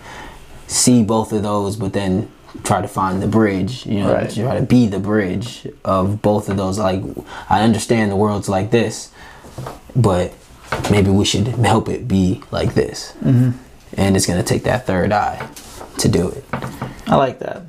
see 0.67 1.03
both 1.03 1.33
of 1.33 1.41
those 1.41 1.75
but 1.75 1.93
then 1.93 2.31
try 2.63 2.79
to 2.81 2.87
find 2.87 3.21
the 3.23 3.27
bridge. 3.27 3.85
You 3.87 4.01
know 4.01 4.13
Right. 4.13 4.29
try 4.31 4.55
to 4.59 4.61
be 4.65 4.85
the 4.87 4.99
bridge 4.99 5.67
of 5.83 6.21
both 6.21 6.47
of 6.49 6.57
those. 6.57 6.77
Like 6.77 7.01
i 7.49 7.63
understand 7.63 8.11
the 8.11 8.15
world's 8.15 8.49
like 8.49 8.69
this 8.71 9.11
but 9.95 10.33
maybe 10.91 11.09
we 11.09 11.25
should 11.25 11.47
help 11.47 11.89
it 11.89 12.07
be 12.07 12.41
like 12.51 12.73
this. 12.75 13.13
Mm-hmm. 13.23 13.51
and 13.97 14.15
it's 14.15 14.25
going 14.27 14.39
to 14.39 14.45
take 14.45 14.63
that 14.63 14.85
third 14.85 15.11
eye 15.11 15.49
to 15.97 16.09
do 16.09 16.29
it 16.29 16.43
I 17.11 17.15
like 17.17 17.39
that. 17.39 17.63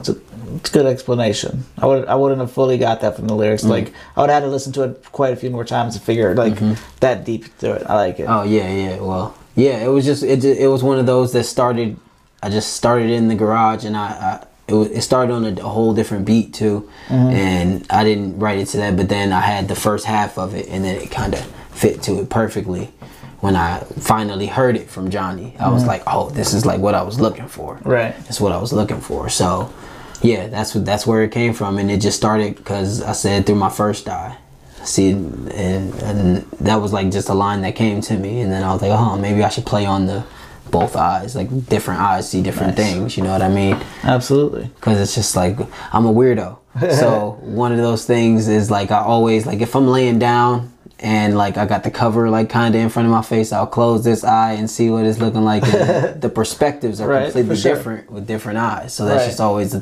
It's 0.00 0.08
a, 0.08 0.16
it's 0.56 0.68
a 0.68 0.72
good 0.72 0.86
explanation. 0.86 1.64
I 1.78 1.86
would 1.86 2.06
I 2.08 2.16
wouldn't 2.16 2.40
have 2.40 2.50
fully 2.50 2.78
got 2.78 3.00
that 3.02 3.14
from 3.14 3.28
the 3.28 3.34
lyrics. 3.34 3.62
Mm. 3.62 3.70
Like 3.70 3.92
I 4.16 4.20
would 4.20 4.30
have 4.30 4.42
had 4.42 4.48
to 4.48 4.52
listen 4.52 4.72
to 4.72 4.82
it 4.82 5.04
quite 5.12 5.32
a 5.32 5.36
few 5.36 5.50
more 5.50 5.64
times 5.64 5.94
to 5.94 6.00
figure 6.00 6.34
like 6.34 6.54
mm-hmm. 6.54 6.74
that 6.98 7.24
deep 7.24 7.44
through 7.44 7.74
it. 7.74 7.86
I 7.88 7.94
like 7.94 8.18
it. 8.18 8.24
Oh 8.24 8.42
yeah, 8.42 8.68
yeah. 8.68 9.00
Well, 9.00 9.38
yeah. 9.54 9.84
It 9.84 9.88
was 9.88 10.04
just 10.04 10.24
it. 10.24 10.44
It 10.44 10.66
was 10.66 10.82
one 10.82 10.98
of 10.98 11.06
those 11.06 11.32
that 11.34 11.44
started. 11.44 11.96
I 12.42 12.50
just 12.50 12.74
started 12.74 13.10
in 13.10 13.28
the 13.28 13.36
garage, 13.36 13.84
and 13.84 13.96
I. 13.96 14.08
I 14.08 14.46
it, 14.68 14.74
was, 14.74 14.90
it 14.90 15.02
started 15.02 15.32
on 15.32 15.44
a, 15.44 15.60
a 15.60 15.68
whole 15.68 15.92
different 15.92 16.24
beat 16.24 16.54
too, 16.54 16.88
mm-hmm. 17.08 17.30
and 17.30 17.86
I 17.90 18.04
didn't 18.04 18.38
write 18.38 18.58
it 18.58 18.66
to 18.68 18.76
that. 18.78 18.96
But 18.96 19.08
then 19.08 19.32
I 19.32 19.40
had 19.40 19.68
the 19.68 19.74
first 19.74 20.06
half 20.06 20.38
of 20.38 20.54
it, 20.54 20.68
and 20.68 20.84
then 20.84 20.96
it 20.96 21.10
kind 21.10 21.34
of 21.34 21.40
fit 21.72 22.02
to 22.04 22.20
it 22.20 22.30
perfectly. 22.30 22.92
When 23.42 23.56
I 23.56 23.80
finally 23.98 24.46
heard 24.46 24.76
it 24.76 24.88
from 24.88 25.10
Johnny, 25.10 25.56
I 25.58 25.68
was 25.68 25.82
mm. 25.82 25.88
like, 25.88 26.02
"Oh, 26.06 26.30
this 26.30 26.54
is 26.54 26.64
like 26.64 26.80
what 26.80 26.94
I 26.94 27.02
was 27.02 27.18
looking 27.18 27.48
for." 27.48 27.80
Right. 27.82 28.14
That's 28.24 28.40
what 28.40 28.52
I 28.52 28.58
was 28.58 28.72
looking 28.72 29.00
for. 29.00 29.28
So, 29.28 29.72
yeah, 30.22 30.46
that's 30.46 30.76
what 30.76 30.84
that's 30.84 31.08
where 31.08 31.24
it 31.24 31.32
came 31.32 31.52
from, 31.52 31.78
and 31.78 31.90
it 31.90 32.00
just 32.00 32.16
started 32.16 32.54
because 32.54 33.02
I 33.02 33.12
said 33.12 33.44
through 33.44 33.56
my 33.56 33.68
first 33.68 34.08
eye. 34.08 34.36
See, 34.84 35.10
and 35.10 35.92
and 36.02 36.42
that 36.60 36.76
was 36.76 36.92
like 36.92 37.10
just 37.10 37.28
a 37.28 37.34
line 37.34 37.62
that 37.62 37.74
came 37.74 38.00
to 38.02 38.16
me, 38.16 38.42
and 38.42 38.52
then 38.52 38.62
I 38.62 38.72
was 38.72 38.80
like, 38.80 38.92
oh, 38.92 39.18
maybe 39.18 39.42
I 39.42 39.48
should 39.48 39.66
play 39.66 39.86
on 39.86 40.06
the 40.06 40.24
both 40.70 40.96
eyes, 40.96 41.36
like 41.36 41.68
different 41.68 42.00
eyes 42.00 42.28
see 42.28 42.42
different 42.42 42.76
Nice. 42.76 42.92
things. 42.92 43.16
You 43.16 43.22
know 43.22 43.32
what 43.32 43.42
I 43.42 43.48
mean? 43.48 43.76
Absolutely. 44.02 44.64
Because 44.74 45.00
it's 45.00 45.14
just 45.14 45.36
like 45.36 45.58
I'm 45.92 46.06
a 46.06 46.12
weirdo. 46.12 46.58
so 46.98 47.38
one 47.42 47.70
of 47.72 47.78
those 47.78 48.04
things 48.04 48.48
is 48.48 48.70
like 48.70 48.90
I 48.90 49.00
always 49.00 49.46
like 49.46 49.60
if 49.60 49.76
I'm 49.76 49.86
laying 49.86 50.18
down 50.18 50.71
and 51.02 51.36
like 51.36 51.56
I 51.58 51.66
got 51.66 51.82
the 51.82 51.90
cover 51.90 52.30
like 52.30 52.48
kind 52.48 52.74
of 52.74 52.80
in 52.80 52.88
front 52.88 53.06
of 53.06 53.12
my 53.12 53.22
face, 53.22 53.52
I'll 53.52 53.66
close 53.66 54.04
this 54.04 54.22
eye 54.24 54.52
and 54.52 54.70
see 54.70 54.88
what 54.88 55.04
it's 55.04 55.18
looking 55.18 55.44
like. 55.44 55.62
The 56.22 56.30
perspectives 56.32 57.00
are 57.00 57.08
Right, 57.08 57.24
completely 57.24 57.56
sure. 57.56 57.74
different 57.74 58.10
with 58.10 58.26
different 58.26 58.58
eyes. 58.58 58.94
So 58.94 59.04
that's 59.04 59.22
Right. 59.22 59.26
just 59.26 59.40
always 59.40 59.76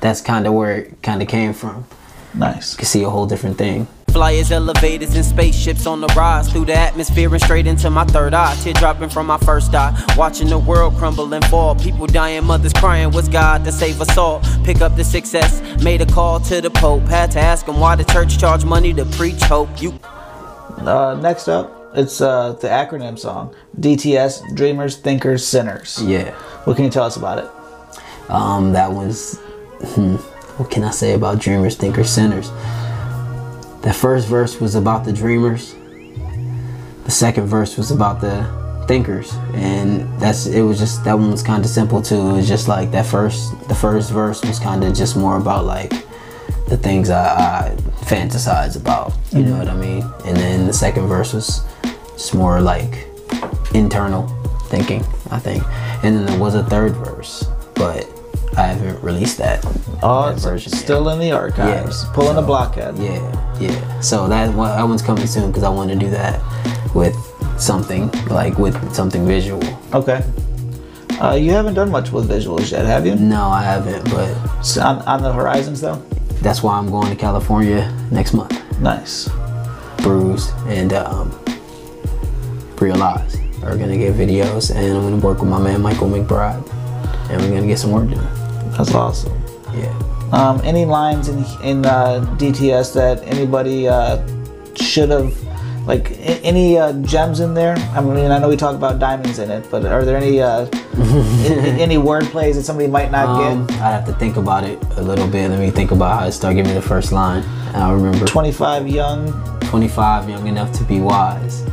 that's 0.00 0.20
kind 0.20 0.46
of 0.46 0.52
where 0.52 0.76
it 0.76 1.02
kind 1.02 1.22
of 1.22 1.28
came 1.28 1.52
from. 1.54 1.86
Nice. 2.34 2.72
You 2.74 2.76
can 2.78 2.86
see 2.86 3.02
a 3.02 3.08
whole 3.10 3.26
different 3.26 3.56
thing. 3.56 3.86
Flyers, 4.10 4.50
elevators, 4.50 5.14
and 5.14 5.24
spaceships 5.24 5.86
on 5.86 6.00
the 6.00 6.06
rise 6.16 6.50
through 6.50 6.64
the 6.66 6.74
atmosphere 6.74 7.30
and 7.32 7.42
straight 7.42 7.66
into 7.66 7.90
my 7.90 8.04
third 8.04 8.32
eye. 8.34 8.54
Tear 8.62 8.72
dropping 8.74 9.08
from 9.10 9.26
my 9.26 9.36
first 9.38 9.74
eye. 9.74 9.92
Watching 10.16 10.48
the 10.48 10.58
world 10.58 10.96
crumble 10.96 11.32
and 11.34 11.44
fall. 11.46 11.74
People 11.74 12.06
dying, 12.06 12.44
mothers 12.44 12.72
crying. 12.74 13.10
Was 13.10 13.28
God 13.28 13.64
to 13.64 13.72
save 13.72 14.00
us 14.00 14.16
all? 14.16 14.40
Pick 14.64 14.80
up 14.80 14.96
the 14.96 15.04
success. 15.04 15.60
Made 15.82 16.00
a 16.00 16.06
call 16.06 16.40
to 16.40 16.60
the 16.62 16.70
Pope. 16.70 17.02
Had 17.08 17.30
to 17.32 17.40
ask 17.40 17.66
him 17.66 17.78
why 17.78 17.94
the 17.96 18.04
church 18.04 18.38
charge 18.38 18.64
money 18.64 18.94
to 18.94 19.04
preach 19.04 19.42
hope. 19.42 19.68
You 19.82 19.98
Uh, 20.78 21.18
next 21.20 21.48
up, 21.48 21.90
it's 21.94 22.20
uh, 22.20 22.52
the 22.54 22.68
acronym 22.68 23.18
song 23.18 23.54
DTS 23.80 24.54
Dreamers, 24.54 24.96
Thinkers, 24.96 25.46
Sinners. 25.46 26.02
Yeah. 26.02 26.32
What 26.64 26.76
can 26.76 26.84
you 26.84 26.90
tell 26.90 27.04
us 27.04 27.16
about 27.16 27.38
it? 27.38 28.30
Um, 28.30 28.72
that 28.72 28.92
was, 28.92 29.38
hmm, 29.94 30.16
what 30.56 30.70
can 30.70 30.84
I 30.84 30.90
say 30.90 31.14
about 31.14 31.38
dreamers, 31.38 31.76
thinkers, 31.76 32.10
sinners? 32.10 32.50
The 33.82 33.92
first 33.92 34.26
verse 34.26 34.60
was 34.60 34.74
about 34.74 35.04
the 35.04 35.12
dreamers. 35.12 35.74
The 37.04 37.10
second 37.10 37.46
verse 37.46 37.76
was 37.76 37.92
about 37.92 38.20
the 38.20 38.44
thinkers, 38.88 39.32
and 39.54 40.08
that's 40.20 40.46
it. 40.46 40.60
Was 40.60 40.80
just 40.80 41.04
that 41.04 41.14
one 41.14 41.30
was 41.30 41.42
kind 41.42 41.64
of 41.64 41.70
simple 41.70 42.02
too. 42.02 42.16
It 42.16 42.32
was 42.32 42.48
just 42.48 42.66
like 42.66 42.90
that 42.90 43.06
first, 43.06 43.56
the 43.68 43.74
first 43.74 44.10
verse 44.10 44.42
was 44.44 44.58
kind 44.58 44.82
of 44.82 44.92
just 44.92 45.16
more 45.16 45.36
about 45.36 45.66
like 45.66 45.92
the 46.68 46.76
things 46.76 47.10
I, 47.10 47.26
I 47.26 47.76
fantasize 48.06 48.76
about. 48.76 49.12
You 49.32 49.42
know 49.44 49.58
what 49.58 49.68
I 49.68 49.74
mean? 49.74 50.02
And 50.24 50.36
then 50.36 50.66
the 50.66 50.72
second 50.72 51.06
verse 51.06 51.32
was 51.32 51.62
just 52.14 52.34
more 52.34 52.60
like 52.60 53.06
internal 53.74 54.28
thinking, 54.68 55.04
I 55.30 55.38
think. 55.38 55.62
And 56.04 56.16
then 56.16 56.26
there 56.26 56.38
was 56.38 56.54
a 56.54 56.64
third 56.64 56.92
verse, 56.96 57.44
but 57.74 58.06
I 58.56 58.62
haven't 58.68 59.02
released 59.02 59.38
that. 59.38 59.64
Oh, 60.02 60.26
that 60.26 60.34
it's 60.34 60.44
version 60.44 60.72
yet. 60.72 60.80
still 60.80 61.08
in 61.10 61.18
the 61.18 61.32
archives. 61.32 62.04
Yeah. 62.04 62.12
Pulling 62.12 62.36
a 62.36 62.40
So, 62.40 62.46
blockhead. 62.46 62.96
Yeah, 62.98 63.58
yeah. 63.60 64.00
So 64.00 64.28
that 64.28 64.54
one, 64.54 64.68
that 64.76 64.84
one's 64.84 65.02
coming 65.02 65.26
soon 65.26 65.48
because 65.50 65.62
I 65.62 65.68
want 65.68 65.90
to 65.90 65.96
do 65.96 66.08
that 66.10 66.40
with 66.94 67.14
something 67.58 68.10
like 68.28 68.56
with 68.58 68.94
something 68.94 69.26
visual. 69.26 69.62
Okay. 69.94 70.22
Uh, 71.20 71.32
you 71.34 71.50
haven't 71.50 71.74
done 71.74 71.90
much 71.90 72.12
with 72.12 72.28
visuals 72.28 72.70
yet, 72.70 72.84
have 72.84 73.06
you? 73.06 73.14
No, 73.16 73.44
I 73.48 73.62
haven't, 73.62 74.04
but 74.10 74.28
S- 74.58 74.76
On, 74.76 74.98
on 75.02 75.22
the 75.22 75.32
horizons, 75.32 75.80
though? 75.80 76.02
That's 76.42 76.62
why 76.62 76.78
I'm 76.78 76.90
going 76.90 77.10
to 77.10 77.16
California 77.16 77.92
next 78.10 78.34
month. 78.34 78.52
Nice. 78.80 79.28
Brews 79.98 80.50
and 80.66 80.92
um, 80.92 81.38
Realize 82.80 83.36
are 83.62 83.76
gonna 83.76 83.96
get 83.96 84.14
videos, 84.14 84.74
and 84.74 84.96
I'm 84.96 85.02
gonna 85.02 85.16
work 85.16 85.40
with 85.40 85.48
my 85.48 85.58
man 85.58 85.82
Michael 85.82 86.08
McBride, 86.08 86.62
and 87.30 87.40
we're 87.40 87.48
gonna 87.48 87.66
get 87.66 87.78
some 87.78 87.90
work 87.90 88.08
done. 88.08 88.72
That's 88.72 88.94
awesome. 88.94 89.32
Yeah. 89.74 89.92
Um, 90.32 90.60
any 90.62 90.84
lines 90.84 91.28
in 91.28 91.38
in 91.62 91.86
uh, 91.86 92.20
DTS 92.38 92.94
that 92.94 93.22
anybody 93.24 93.88
uh, 93.88 94.24
should 94.76 95.10
have, 95.10 95.34
like 95.86 96.12
any 96.42 96.76
uh, 96.78 96.92
gems 97.02 97.40
in 97.40 97.54
there? 97.54 97.76
I 97.94 98.00
mean, 98.00 98.30
I 98.30 98.38
know 98.38 98.48
we 98.48 98.56
talk 98.56 98.74
about 98.74 98.98
diamonds 98.98 99.38
in 99.38 99.50
it, 99.50 99.70
but 99.70 99.84
are 99.86 100.04
there 100.04 100.16
any 100.16 100.40
uh, 100.40 100.66
any 101.78 101.96
word 101.98 102.24
plays 102.24 102.56
that 102.56 102.64
somebody 102.64 102.88
might 102.88 103.10
not 103.10 103.28
Um, 103.28 103.66
get? 103.66 103.76
I'd 103.80 103.92
have 103.92 104.06
to 104.06 104.12
think 104.14 104.36
about 104.36 104.64
it 104.64 104.78
a 104.96 105.02
little 105.02 105.28
bit. 105.28 105.48
Let 105.50 105.60
me 105.60 105.70
think 105.70 105.90
about 105.92 106.18
how 106.20 106.26
it 106.26 106.32
started. 106.32 106.56
Give 106.56 106.66
me 106.66 106.74
the 106.74 106.82
first 106.82 107.12
line. 107.12 107.42
And 107.68 107.76
I'll 107.78 107.94
remember. 107.94 108.26
Twenty-five 108.26 108.88
young. 108.88 109.32
25 109.66 110.28
young 110.28 110.46
enough 110.46 110.70
to 110.72 110.84
be 110.84 111.00
wise 111.00 111.64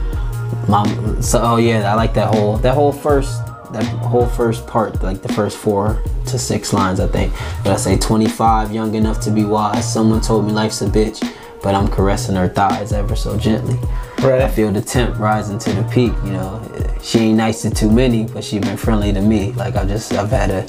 mom 0.67 1.22
so 1.22 1.39
oh 1.43 1.58
yeah 1.58 1.91
i 1.91 1.93
like 1.93 2.12
that 2.15 2.34
whole 2.34 2.58
that 2.58 2.74
whole 2.74 2.91
first 2.91 3.46
that 3.72 3.84
whole 4.01 4.25
first 4.25 4.65
part 4.65 5.00
like 5.03 5.22
the 5.22 5.32
first 5.34 5.55
four 5.58 6.01
to 6.25 6.39
six 6.39 6.74
lines 6.74 7.00
i 7.00 7.05
think 7.05 7.32
but 7.63 7.72
i 7.72 7.75
say 7.75 7.96
25 7.96 8.72
young 8.72 8.96
enough 8.96 9.20
to 9.22 9.29
be 9.29 9.46
wise 9.46 9.86
someone 9.93 10.20
told 10.22 10.43
me 10.48 10.51
life's 10.51 10.82
a 10.82 10.88
bitch 10.88 11.22
but 11.63 11.74
i'm 11.74 11.88
caressing 11.88 12.36
her 12.36 12.48
thighs 12.50 12.93
ever 12.93 13.15
so 13.15 13.38
gently 13.38 13.79
Right. 14.22 14.41
i 14.41 14.50
feel 14.50 14.72
the 14.72 14.82
temp 14.82 15.17
rising 15.20 15.58
to 15.60 15.74
the 15.74 15.84
peak 15.84 16.13
you 16.24 16.32
know 16.32 16.62
she 17.01 17.20
ain't 17.20 17.38
nice 17.38 17.62
to 17.63 17.70
too 17.72 17.89
many 17.91 18.25
but 18.25 18.43
she 18.43 18.60
been 18.60 18.77
friendly 18.77 19.12
to 19.12 19.22
me 19.22 19.51
like 19.53 19.75
i've 19.75 19.88
just 19.88 20.13
i've 20.13 20.29
had 20.29 20.50
a 20.51 20.65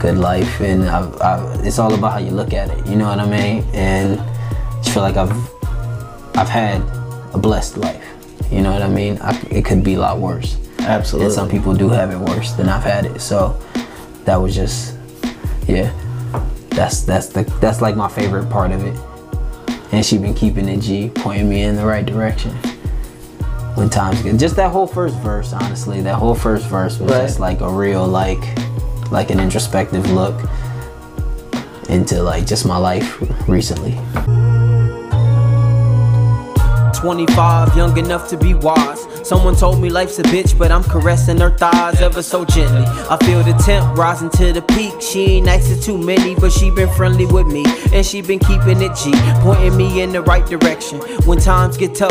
good 0.00 0.18
life 0.18 0.60
and 0.60 0.84
I've, 0.88 1.20
I've 1.20 1.66
it's 1.66 1.78
all 1.78 1.92
about 1.94 2.12
how 2.12 2.18
you 2.18 2.30
look 2.30 2.52
at 2.52 2.70
it 2.70 2.86
you 2.86 2.96
know 2.96 3.08
what 3.08 3.20
i 3.20 3.26
mean 3.26 3.64
and 3.74 4.18
I 4.18 4.90
feel 4.90 5.02
like 5.02 5.16
i've 5.16 5.32
I've 6.36 6.48
had 6.50 6.82
a 7.32 7.38
blessed 7.38 7.78
life. 7.78 8.04
You 8.50 8.60
know 8.60 8.70
what 8.70 8.82
I 8.82 8.88
mean? 8.88 9.18
I, 9.22 9.40
it 9.50 9.64
could 9.64 9.82
be 9.82 9.94
a 9.94 9.98
lot 10.00 10.18
worse. 10.18 10.58
Absolutely. 10.80 11.26
And 11.26 11.34
some 11.34 11.48
people 11.48 11.74
do 11.74 11.88
have 11.88 12.10
it 12.10 12.18
worse 12.18 12.52
than 12.52 12.68
I've 12.68 12.82
had 12.82 13.06
it. 13.06 13.20
So 13.20 13.58
that 14.26 14.36
was 14.36 14.54
just, 14.54 14.96
yeah. 15.66 15.90
That's 16.70 17.00
that's 17.02 17.28
the 17.28 17.44
that's 17.60 17.80
like 17.80 17.96
my 17.96 18.06
favorite 18.08 18.50
part 18.50 18.70
of 18.70 18.84
it. 18.84 18.94
And 19.92 20.04
she 20.04 20.18
been 20.18 20.34
keeping 20.34 20.68
it 20.68 20.80
G, 20.80 21.10
pointing 21.14 21.48
me 21.48 21.62
in 21.62 21.76
the 21.76 21.86
right 21.86 22.04
direction. 22.04 22.50
When 23.76 23.88
times 23.90 24.22
get 24.22 24.36
just 24.38 24.56
that 24.56 24.70
whole 24.70 24.86
first 24.86 25.16
verse, 25.18 25.52
honestly, 25.52 26.00
that 26.02 26.14
whole 26.16 26.34
first 26.34 26.66
verse 26.66 26.98
was 26.98 27.10
Right. 27.10 27.22
just 27.22 27.40
like 27.40 27.60
a 27.60 27.68
real 27.68 28.06
like 28.06 28.42
like 29.10 29.30
an 29.30 29.38
introspective 29.38 30.10
look 30.10 30.34
into 31.88 32.22
like 32.22 32.46
just 32.46 32.66
my 32.66 32.76
life 32.76 33.20
recently. 33.48 33.96
25, 37.06 37.76
young 37.76 37.96
enough 37.98 38.26
to 38.28 38.36
be 38.36 38.52
wise. 38.52 39.00
Someone 39.28 39.54
told 39.54 39.80
me 39.80 39.88
life's 39.90 40.18
a 40.18 40.24
bitch, 40.24 40.58
but 40.58 40.72
I'm 40.72 40.82
caressing 40.82 41.38
her 41.38 41.56
thighs 41.56 42.00
ever 42.02 42.20
so 42.20 42.44
gently. 42.44 42.82
I 43.08 43.16
feel 43.24 43.44
the 43.44 43.52
temp 43.64 43.96
rising 43.96 44.28
to 44.30 44.52
the 44.52 44.60
peak. 44.62 45.00
She 45.00 45.20
ain't 45.36 45.46
nice 45.46 45.68
to 45.68 45.80
too 45.80 45.96
many, 45.98 46.34
but 46.34 46.50
she 46.50 46.68
been 46.72 46.88
friendly 46.94 47.24
with 47.24 47.46
me. 47.46 47.64
And 47.92 48.04
she 48.04 48.22
been 48.22 48.40
keeping 48.40 48.82
it 48.82 48.96
G, 48.96 49.12
pointing 49.40 49.76
me 49.76 50.00
in 50.00 50.10
the 50.10 50.20
right 50.22 50.44
direction. 50.46 50.98
When 51.26 51.38
times 51.38 51.76
get 51.76 51.94
tough, 51.94 52.10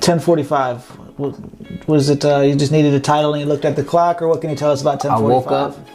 1045. 0.00 0.98
Was- 1.20 1.40
Was 1.86 2.08
it 2.10 2.24
uh, 2.24 2.40
you 2.40 2.56
just 2.56 2.72
needed 2.72 2.94
a 2.94 3.00
title 3.00 3.34
and 3.34 3.42
you 3.42 3.46
looked 3.48 3.64
at 3.64 3.76
the 3.76 3.84
clock, 3.84 4.20
or 4.22 4.26
what 4.26 4.40
can 4.40 4.50
you 4.50 4.56
tell 4.56 4.72
us 4.72 4.80
about 4.82 5.04
1045? 5.04 5.46
I 5.46 5.68
woke 5.68 5.76
up 5.78 5.88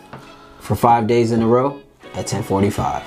for 0.62 0.78
five 0.78 1.06
days 1.06 1.34
in 1.34 1.42
a 1.42 1.48
row 1.48 1.82
at 2.14 2.28
10:45. 2.28 3.04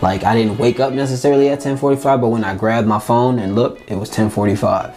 Like 0.00 0.24
I 0.24 0.34
didn't 0.34 0.58
wake 0.58 0.80
up 0.80 0.92
necessarily 0.92 1.48
at 1.48 1.60
10:45, 1.60 2.20
but 2.20 2.28
when 2.28 2.44
I 2.44 2.54
grabbed 2.54 2.86
my 2.86 2.98
phone 2.98 3.38
and 3.38 3.54
looked, 3.54 3.90
it 3.90 3.96
was 3.96 4.10
10:45. 4.10 4.94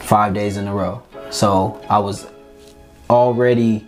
Five 0.00 0.34
days 0.34 0.56
in 0.56 0.66
a 0.66 0.74
row. 0.74 1.02
So 1.30 1.80
I 1.88 1.98
was 1.98 2.26
already 3.10 3.86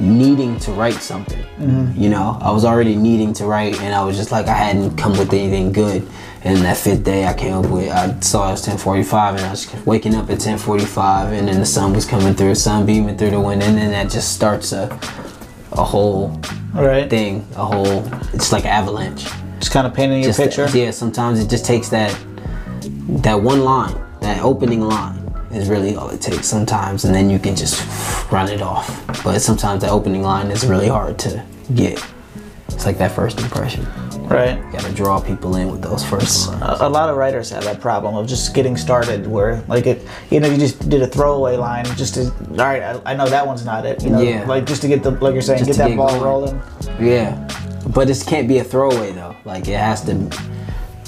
needing 0.00 0.58
to 0.58 0.72
write 0.72 0.94
something. 0.94 1.42
Mm-hmm. 1.58 2.00
You 2.00 2.08
know, 2.08 2.38
I 2.40 2.50
was 2.50 2.64
already 2.64 2.96
needing 2.96 3.32
to 3.34 3.46
write, 3.46 3.80
and 3.80 3.94
I 3.94 4.02
was 4.04 4.16
just 4.16 4.32
like 4.32 4.46
I 4.46 4.54
hadn't 4.54 4.96
come 4.96 5.12
with 5.12 5.32
anything 5.32 5.72
good. 5.72 6.06
And 6.42 6.58
that 6.58 6.76
fifth 6.76 7.04
day, 7.04 7.26
I 7.26 7.34
came 7.34 7.54
up 7.54 7.66
with. 7.66 7.90
I 7.90 8.18
saw 8.20 8.48
it 8.48 8.52
was 8.52 8.66
10:45, 8.66 9.36
and 9.36 9.44
I 9.44 9.50
was 9.50 9.66
waking 9.84 10.14
up 10.14 10.30
at 10.30 10.38
10:45, 10.38 11.32
and 11.32 11.48
then 11.48 11.60
the 11.60 11.66
sun 11.66 11.92
was 11.92 12.06
coming 12.06 12.34
through, 12.34 12.54
sun 12.54 12.86
beaming 12.86 13.16
through 13.16 13.30
the 13.30 13.40
window, 13.40 13.66
and 13.66 13.78
then 13.78 13.90
that 13.90 14.10
just 14.10 14.32
starts 14.32 14.72
a 14.72 14.98
a 15.72 15.84
whole 15.84 16.40
right. 16.84 17.08
thing, 17.08 17.46
a 17.56 17.64
whole. 17.64 18.04
It's 18.34 18.52
like 18.52 18.64
an 18.64 18.70
avalanche. 18.70 19.24
Just 19.58 19.72
kind 19.72 19.86
of 19.86 19.94
painting 19.94 20.22
your 20.22 20.32
Just 20.32 20.40
picture. 20.40 20.68
yeah. 20.76 20.90
Sometimes 20.90 21.40
it 21.40 21.48
just 21.48 21.64
takes 21.64 21.88
that 21.90 22.16
that 23.22 23.40
one 23.40 23.60
line, 23.60 23.94
that 24.20 24.42
opening 24.42 24.82
line, 24.82 25.16
is 25.50 25.68
really 25.68 25.96
all 25.96 26.10
it 26.10 26.20
takes. 26.20 26.46
Sometimes, 26.46 27.04
and 27.04 27.14
then 27.14 27.30
you 27.30 27.38
can 27.38 27.56
just 27.56 27.80
run 28.30 28.48
it 28.48 28.60
off. 28.60 29.06
But 29.24 29.40
sometimes 29.40 29.82
that 29.82 29.90
opening 29.90 30.22
line 30.22 30.50
is 30.50 30.66
really 30.66 30.88
hard 30.88 31.18
to 31.20 31.42
get. 31.74 32.04
It's 32.68 32.84
like 32.84 32.98
that 32.98 33.12
first 33.12 33.40
impression. 33.40 33.86
Right. 34.28 34.56
You 34.58 34.72
gotta 34.72 34.92
draw 34.92 35.20
people 35.20 35.56
in 35.56 35.70
with 35.70 35.82
those 35.82 36.04
first 36.04 36.48
lines. 36.48 36.80
A, 36.80 36.86
a 36.86 36.88
lot 36.88 37.08
of 37.08 37.16
writers 37.16 37.50
have 37.50 37.64
that 37.64 37.80
problem 37.80 38.14
of 38.16 38.26
just 38.26 38.54
getting 38.54 38.76
started, 38.76 39.26
where 39.26 39.62
like 39.68 39.86
it, 39.86 40.06
you 40.30 40.40
know, 40.40 40.48
you 40.48 40.56
just 40.58 40.88
did 40.88 41.00
a 41.02 41.06
throwaway 41.06 41.56
line 41.56 41.84
just 41.96 42.14
to, 42.14 42.26
all 42.50 42.56
right, 42.56 42.82
I, 42.82 43.00
I 43.12 43.14
know 43.14 43.28
that 43.28 43.46
one's 43.46 43.64
not 43.64 43.86
it, 43.86 44.02
you 44.02 44.10
know, 44.10 44.20
Yeah. 44.20 44.44
like 44.46 44.66
just 44.66 44.82
to 44.82 44.88
get 44.88 45.02
the, 45.02 45.12
like 45.12 45.32
you're 45.32 45.42
saying, 45.42 45.58
Just 45.64 45.70
get 45.70 45.76
that 45.78 45.88
get 45.88 45.96
ball 45.96 46.08
going. 46.10 46.22
rolling. 46.22 46.62
Yeah, 47.00 47.48
but 47.94 48.08
this 48.08 48.22
can't 48.22 48.48
be 48.48 48.58
a 48.58 48.64
throwaway 48.64 49.12
though. 49.12 49.36
Like 49.44 49.68
it 49.68 49.78
has 49.78 50.02
to, 50.06 50.28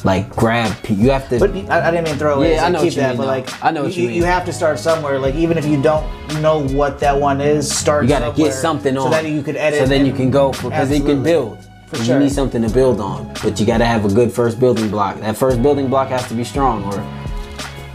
like 0.04 0.30
grab. 0.30 0.76
You 0.88 1.10
have 1.10 1.28
to. 1.30 1.40
But 1.40 1.50
I, 1.70 1.88
I 1.88 1.90
didn't 1.90 2.04
mean 2.04 2.16
throwaway. 2.16 2.52
Yeah, 2.52 2.66
I 2.66 2.68
know 2.68 2.78
keep 2.78 2.86
what 2.86 2.94
you 2.94 3.00
that, 3.02 3.08
mean, 3.10 3.16
but 3.18 3.26
like, 3.26 3.64
I 3.64 3.72
know 3.72 3.82
what 3.82 3.96
you 3.96 4.06
mean. 4.06 4.16
You 4.16 4.24
have 4.24 4.44
to 4.44 4.52
start 4.52 4.78
somewhere. 4.78 5.18
Like 5.18 5.34
even 5.34 5.58
if 5.58 5.66
you 5.66 5.82
don't 5.82 6.06
know 6.40 6.64
what 6.68 7.00
that 7.00 7.18
one 7.20 7.40
is, 7.40 7.68
start. 7.76 8.04
You 8.04 8.10
gotta 8.10 8.26
somewhere 8.26 8.50
get 8.50 8.54
something 8.54 8.96
on. 8.96 9.04
so 9.04 9.10
that 9.10 9.26
you 9.28 9.42
could 9.42 9.56
edit. 9.56 9.80
So 9.80 9.86
then 9.86 10.06
you 10.06 10.12
can 10.12 10.30
go 10.30 10.52
because 10.52 10.96
you 10.96 11.02
can 11.02 11.22
build. 11.24 11.67
For 11.90 12.02
you 12.02 12.18
need 12.18 12.32
something 12.32 12.60
to 12.62 12.68
build 12.68 13.00
on, 13.00 13.32
but 13.42 13.58
you 13.58 13.64
gotta 13.66 13.84
have 13.86 14.04
a 14.04 14.08
good 14.12 14.30
first 14.32 14.60
building 14.60 14.90
block. 14.90 15.18
That 15.20 15.36
first 15.36 15.62
building 15.62 15.88
block 15.88 16.08
has 16.08 16.26
to 16.28 16.34
be 16.34 16.44
strong, 16.44 16.84
or 16.84 17.02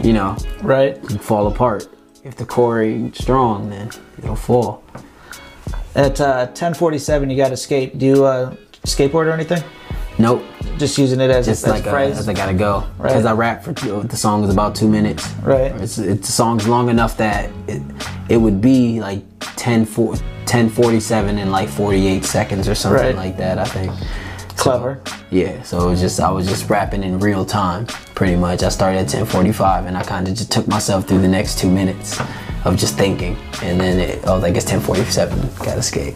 you 0.04 0.12
know, 0.12 0.36
Right. 0.62 0.98
you 1.10 1.18
fall 1.18 1.46
apart. 1.46 1.88
If 2.24 2.34
the 2.36 2.44
core 2.44 2.82
ain't 2.82 3.14
strong, 3.16 3.70
then 3.70 3.90
it'll 4.18 4.34
fall. 4.36 4.82
At 5.94 6.20
uh, 6.20 6.48
10:47, 6.54 7.30
you 7.30 7.36
got 7.36 7.50
to 7.50 7.56
skate. 7.56 7.96
Do 7.98 8.06
you 8.06 8.24
uh, 8.24 8.54
skateboard 8.84 9.26
or 9.26 9.32
anything? 9.32 9.62
Nope, 10.18 10.42
Just 10.78 10.96
using 10.96 11.20
it 11.20 11.28
as, 11.30 11.46
just 11.46 11.66
like 11.66 11.84
a 11.86 11.88
uh, 11.88 11.92
phrase. 11.92 12.18
as 12.18 12.28
I 12.28 12.34
gotta 12.34 12.54
go 12.54 12.84
Right. 12.98 13.08
because 13.08 13.24
I 13.24 13.32
rap 13.32 13.64
for 13.64 13.72
two, 13.72 14.00
the 14.04 14.16
song 14.16 14.44
is 14.44 14.50
about 14.50 14.74
two 14.76 14.88
minutes. 14.88 15.28
Right. 15.42 15.72
It's 15.80 15.98
it's 15.98 16.26
the 16.28 16.32
song's 16.32 16.68
long 16.68 16.88
enough 16.88 17.16
that 17.16 17.50
it, 17.66 17.82
it 18.28 18.36
would 18.36 18.60
be 18.60 19.00
like 19.00 19.22
10 19.56 19.84
4, 19.84 20.14
1047 20.46 21.38
in 21.38 21.50
like 21.50 21.68
48 21.68 22.24
seconds 22.24 22.68
or 22.68 22.74
something 22.74 23.02
Right. 23.02 23.16
like 23.16 23.36
that. 23.38 23.58
I 23.58 23.64
think. 23.64 23.92
Clever. 24.56 25.00
Yeah, 25.30 25.62
so 25.62 25.86
it 25.86 25.90
was 25.90 26.00
just 26.00 26.20
I 26.20 26.30
was 26.30 26.46
just 26.46 26.70
rapping 26.70 27.02
in 27.02 27.18
real 27.18 27.44
time, 27.44 27.86
pretty 28.14 28.36
much. 28.36 28.62
I 28.62 28.68
started 28.68 28.98
at 29.00 29.08
10:45, 29.08 29.86
and 29.86 29.96
I 29.98 30.02
kind 30.04 30.28
of 30.28 30.34
just 30.34 30.52
took 30.52 30.68
myself 30.68 31.06
through 31.08 31.20
the 31.22 31.28
next 31.28 31.58
two 31.58 31.68
minutes 31.70 32.20
of 32.64 32.76
just 32.76 32.96
thinking, 32.96 33.36
and 33.62 33.78
then 33.80 33.98
it, 33.98 34.24
I 34.26 34.32
was 34.32 34.42
like, 34.42 34.54
it's 34.54 34.64
10:47, 34.64 35.48
gotta 35.58 35.82
skate. 35.82 36.14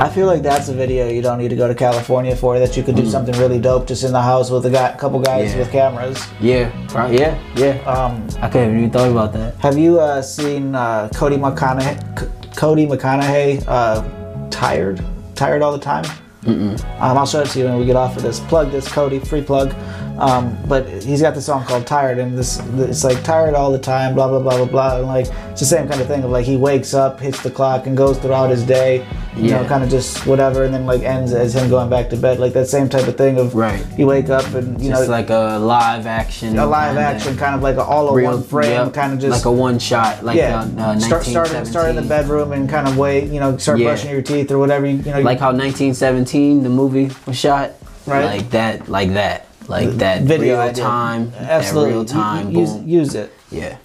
I 0.00 0.08
feel 0.08 0.26
like 0.26 0.42
that's 0.42 0.68
a 0.68 0.74
video 0.74 1.08
you 1.08 1.20
don't 1.22 1.38
need 1.38 1.48
to 1.50 1.56
go 1.56 1.66
to 1.68 1.74
California 1.74 2.34
for. 2.34 2.58
That 2.58 2.76
you 2.76 2.82
could 2.82 2.94
do 2.96 3.04
something 3.04 3.36
really 3.38 3.58
dope 3.60 3.86
just 3.86 4.04
in 4.04 4.12
the 4.12 4.22
house 4.22 4.48
with 4.48 4.64
a 4.64 4.70
guy, 4.70 4.94
couple 4.96 5.20
guys 5.20 5.50
Mm. 5.50 5.52
Yeah. 5.52 5.58
with 5.58 5.70
cameras. 5.72 6.26
Yeah, 6.40 6.70
pro- 6.88 7.10
yeah, 7.10 7.36
yeah. 7.56 7.74
Um, 7.84 8.26
I 8.40 8.48
couldn't 8.48 8.76
even 8.78 8.90
thought 8.90 9.10
about 9.10 9.32
that. 9.34 9.54
have 9.58 9.76
you 9.76 10.00
uh, 10.00 10.22
seen 10.22 10.74
uh, 10.74 11.08
Cody 11.14 11.36
McConaughey? 11.36 12.30
Cody 12.58 12.86
McConaughey, 12.86 13.62
uh, 13.68 14.50
tired, 14.50 15.00
tired 15.36 15.62
all 15.62 15.70
the 15.70 15.78
time. 15.78 16.02
Mm-mm. 16.42 16.76
Um, 17.00 17.16
I'll 17.16 17.24
show 17.24 17.42
it 17.42 17.50
to 17.50 17.58
you 17.60 17.66
when 17.66 17.78
we 17.78 17.86
get 17.86 17.94
off 17.94 18.16
of 18.16 18.24
this. 18.24 18.40
Plug 18.40 18.72
this, 18.72 18.90
Cody, 18.90 19.20
free 19.20 19.42
plug. 19.42 19.72
Um, 20.18 20.58
but 20.66 20.88
he's 20.88 21.22
got 21.22 21.34
this 21.36 21.46
song 21.46 21.64
called 21.64 21.86
"Tired," 21.86 22.18
and 22.18 22.36
this 22.36 22.60
it's 22.76 23.04
like 23.04 23.22
tired 23.22 23.54
all 23.54 23.70
the 23.70 23.78
time, 23.78 24.14
blah 24.14 24.26
blah 24.28 24.40
blah 24.40 24.56
blah 24.56 24.64
blah. 24.66 24.96
And 24.98 25.06
like 25.06 25.26
it's 25.50 25.60
the 25.60 25.66
same 25.66 25.88
kind 25.88 26.00
of 26.00 26.08
thing 26.08 26.24
of 26.24 26.30
like 26.30 26.44
he 26.44 26.56
wakes 26.56 26.92
up, 26.92 27.20
hits 27.20 27.40
the 27.42 27.50
clock, 27.52 27.86
and 27.86 27.96
goes 27.96 28.18
throughout 28.18 28.50
his 28.50 28.64
day. 28.64 29.06
You 29.36 29.50
know, 29.52 29.64
kind 29.66 29.84
of 29.84 29.90
just 29.90 30.26
whatever, 30.26 30.64
and 30.64 30.74
then 30.74 30.84
like 30.86 31.02
ends 31.02 31.32
as 31.32 31.54
him 31.54 31.70
going 31.70 31.88
back 31.88 32.10
to 32.10 32.16
bed. 32.16 32.40
Like 32.40 32.52
that 32.54 32.66
same 32.66 32.88
type 32.88 33.06
of 33.06 33.16
thing 33.16 33.38
of 33.38 33.54
Right. 33.54 33.84
You 33.96 34.08
wake 34.08 34.28
up 34.30 34.44
and 34.54 34.82
you 34.82 34.90
know 34.90 34.96
Just 34.96 35.08
know 35.08 35.14
like 35.14 35.30
a 35.30 35.56
live 35.60 36.06
action. 36.06 36.58
a 36.58 36.66
live 36.66 36.96
action, 36.96 37.36
kind 37.36 37.54
of 37.54 37.62
like 37.62 37.76
a 37.76 37.82
all 37.84 38.16
in 38.18 38.24
one 38.24 38.42
frame, 38.42 38.72
yep, 38.72 38.92
kind 38.92 39.12
of 39.12 39.20
just 39.20 39.30
like 39.30 39.44
a 39.44 39.52
one 39.52 39.78
shot, 39.78 40.24
like 40.24 40.36
yeah. 40.36 40.62
uh, 40.78 40.80
uh, 40.82 40.98
start 40.98 41.24
start 41.24 41.52
in, 41.54 41.64
start 41.64 41.90
in 41.90 41.94
the 41.94 42.02
bedroom 42.02 42.50
and 42.50 42.68
kind 42.68 42.88
of 42.88 42.98
wait, 42.98 43.30
you 43.30 43.38
know, 43.38 43.56
start 43.58 43.78
Yeah. 43.78 43.86
brushing 43.90 44.10
your 44.10 44.22
teeth 44.22 44.50
or 44.50 44.58
whatever. 44.58 44.84
You, 44.86 44.96
you 44.96 45.12
know, 45.12 45.20
like 45.20 45.38
how 45.38 45.52
1917 45.52 46.64
the 46.64 46.68
movie 46.68 47.10
was 47.26 47.36
shot 47.38 47.70
Right. 48.06 48.24
like 48.24 48.50
that 48.50 48.88
like 48.88 49.12
that 49.14 49.46
like 49.68 49.90
that 49.90 50.22
video 50.22 50.54
real 50.54 50.60
idea. 50.60 50.82
time 50.84 51.32
absolutely 51.36 51.90
that 51.90 51.96
real 51.96 52.04
time 52.04 52.50
use, 52.50 52.72
boom 52.72 52.88
use 52.88 53.14
it. 53.14 53.32
yeah 53.50 53.78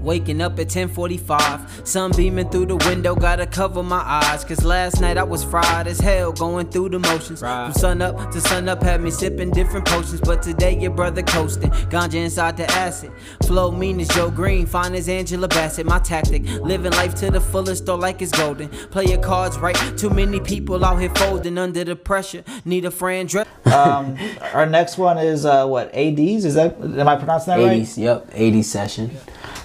Waking 0.00 0.40
up 0.40 0.58
at 0.58 0.68
10:45, 0.68 1.86
sun 1.86 2.12
beaming 2.16 2.48
through 2.50 2.66
the 2.66 2.76
window, 2.76 3.14
gotta 3.14 3.46
cover 3.46 3.82
my 3.82 4.02
eyes. 4.04 4.44
Cause 4.44 4.64
last 4.64 5.00
night 5.00 5.18
I 5.18 5.22
was 5.22 5.44
fried 5.44 5.86
as 5.86 6.00
hell, 6.00 6.32
going 6.32 6.68
through 6.68 6.90
the 6.90 6.98
motions. 6.98 7.40
From 7.40 7.72
sun 7.72 8.02
up 8.02 8.30
to 8.30 8.40
sun 8.40 8.68
up, 8.68 8.82
had 8.82 9.00
me 9.00 9.10
sipping 9.10 9.50
different 9.50 9.86
potions. 9.86 10.20
But 10.20 10.42
today 10.42 10.78
your 10.78 10.90
brother 10.90 11.22
coasting, 11.22 11.70
ganja 11.90 12.14
inside 12.14 12.56
the 12.56 12.70
acid. 12.72 13.12
Flow 13.46 13.70
mean 13.70 14.00
as 14.00 14.08
Joe 14.08 14.30
Greene, 14.30 14.66
fine 14.66 14.94
as 14.94 15.08
Angela 15.08 15.48
Bassett. 15.48 15.86
My 15.86 15.98
tactic, 15.98 16.44
living 16.62 16.92
life 16.92 17.14
to 17.16 17.30
the 17.30 17.40
fullest, 17.40 17.86
though 17.86 17.96
like 17.96 18.22
it's 18.22 18.32
golden. 18.32 18.68
Play 18.68 19.06
your 19.06 19.20
cards 19.20 19.58
right. 19.58 19.76
Too 19.96 20.10
many 20.10 20.40
people 20.40 20.84
out 20.84 21.00
here 21.00 21.10
folding 21.14 21.58
under 21.58 21.84
the 21.84 21.96
pressure. 21.96 22.44
Need 22.64 22.84
a 22.84 22.90
friend 22.90 23.28
dress. 23.28 23.46
Um, 23.66 24.16
our 24.54 24.66
next 24.66 24.98
one 24.98 25.18
is 25.18 25.44
uh, 25.44 25.66
what 25.66 25.94
ADs? 25.94 26.44
Is 26.44 26.54
that 26.54 26.76
am 26.80 27.08
I 27.08 27.16
pronouncing 27.16 27.56
that 27.56 27.64
right? 27.64 27.82
80s 27.82 27.98
yep 27.98 28.30
80s 28.30 28.64
session 28.64 29.10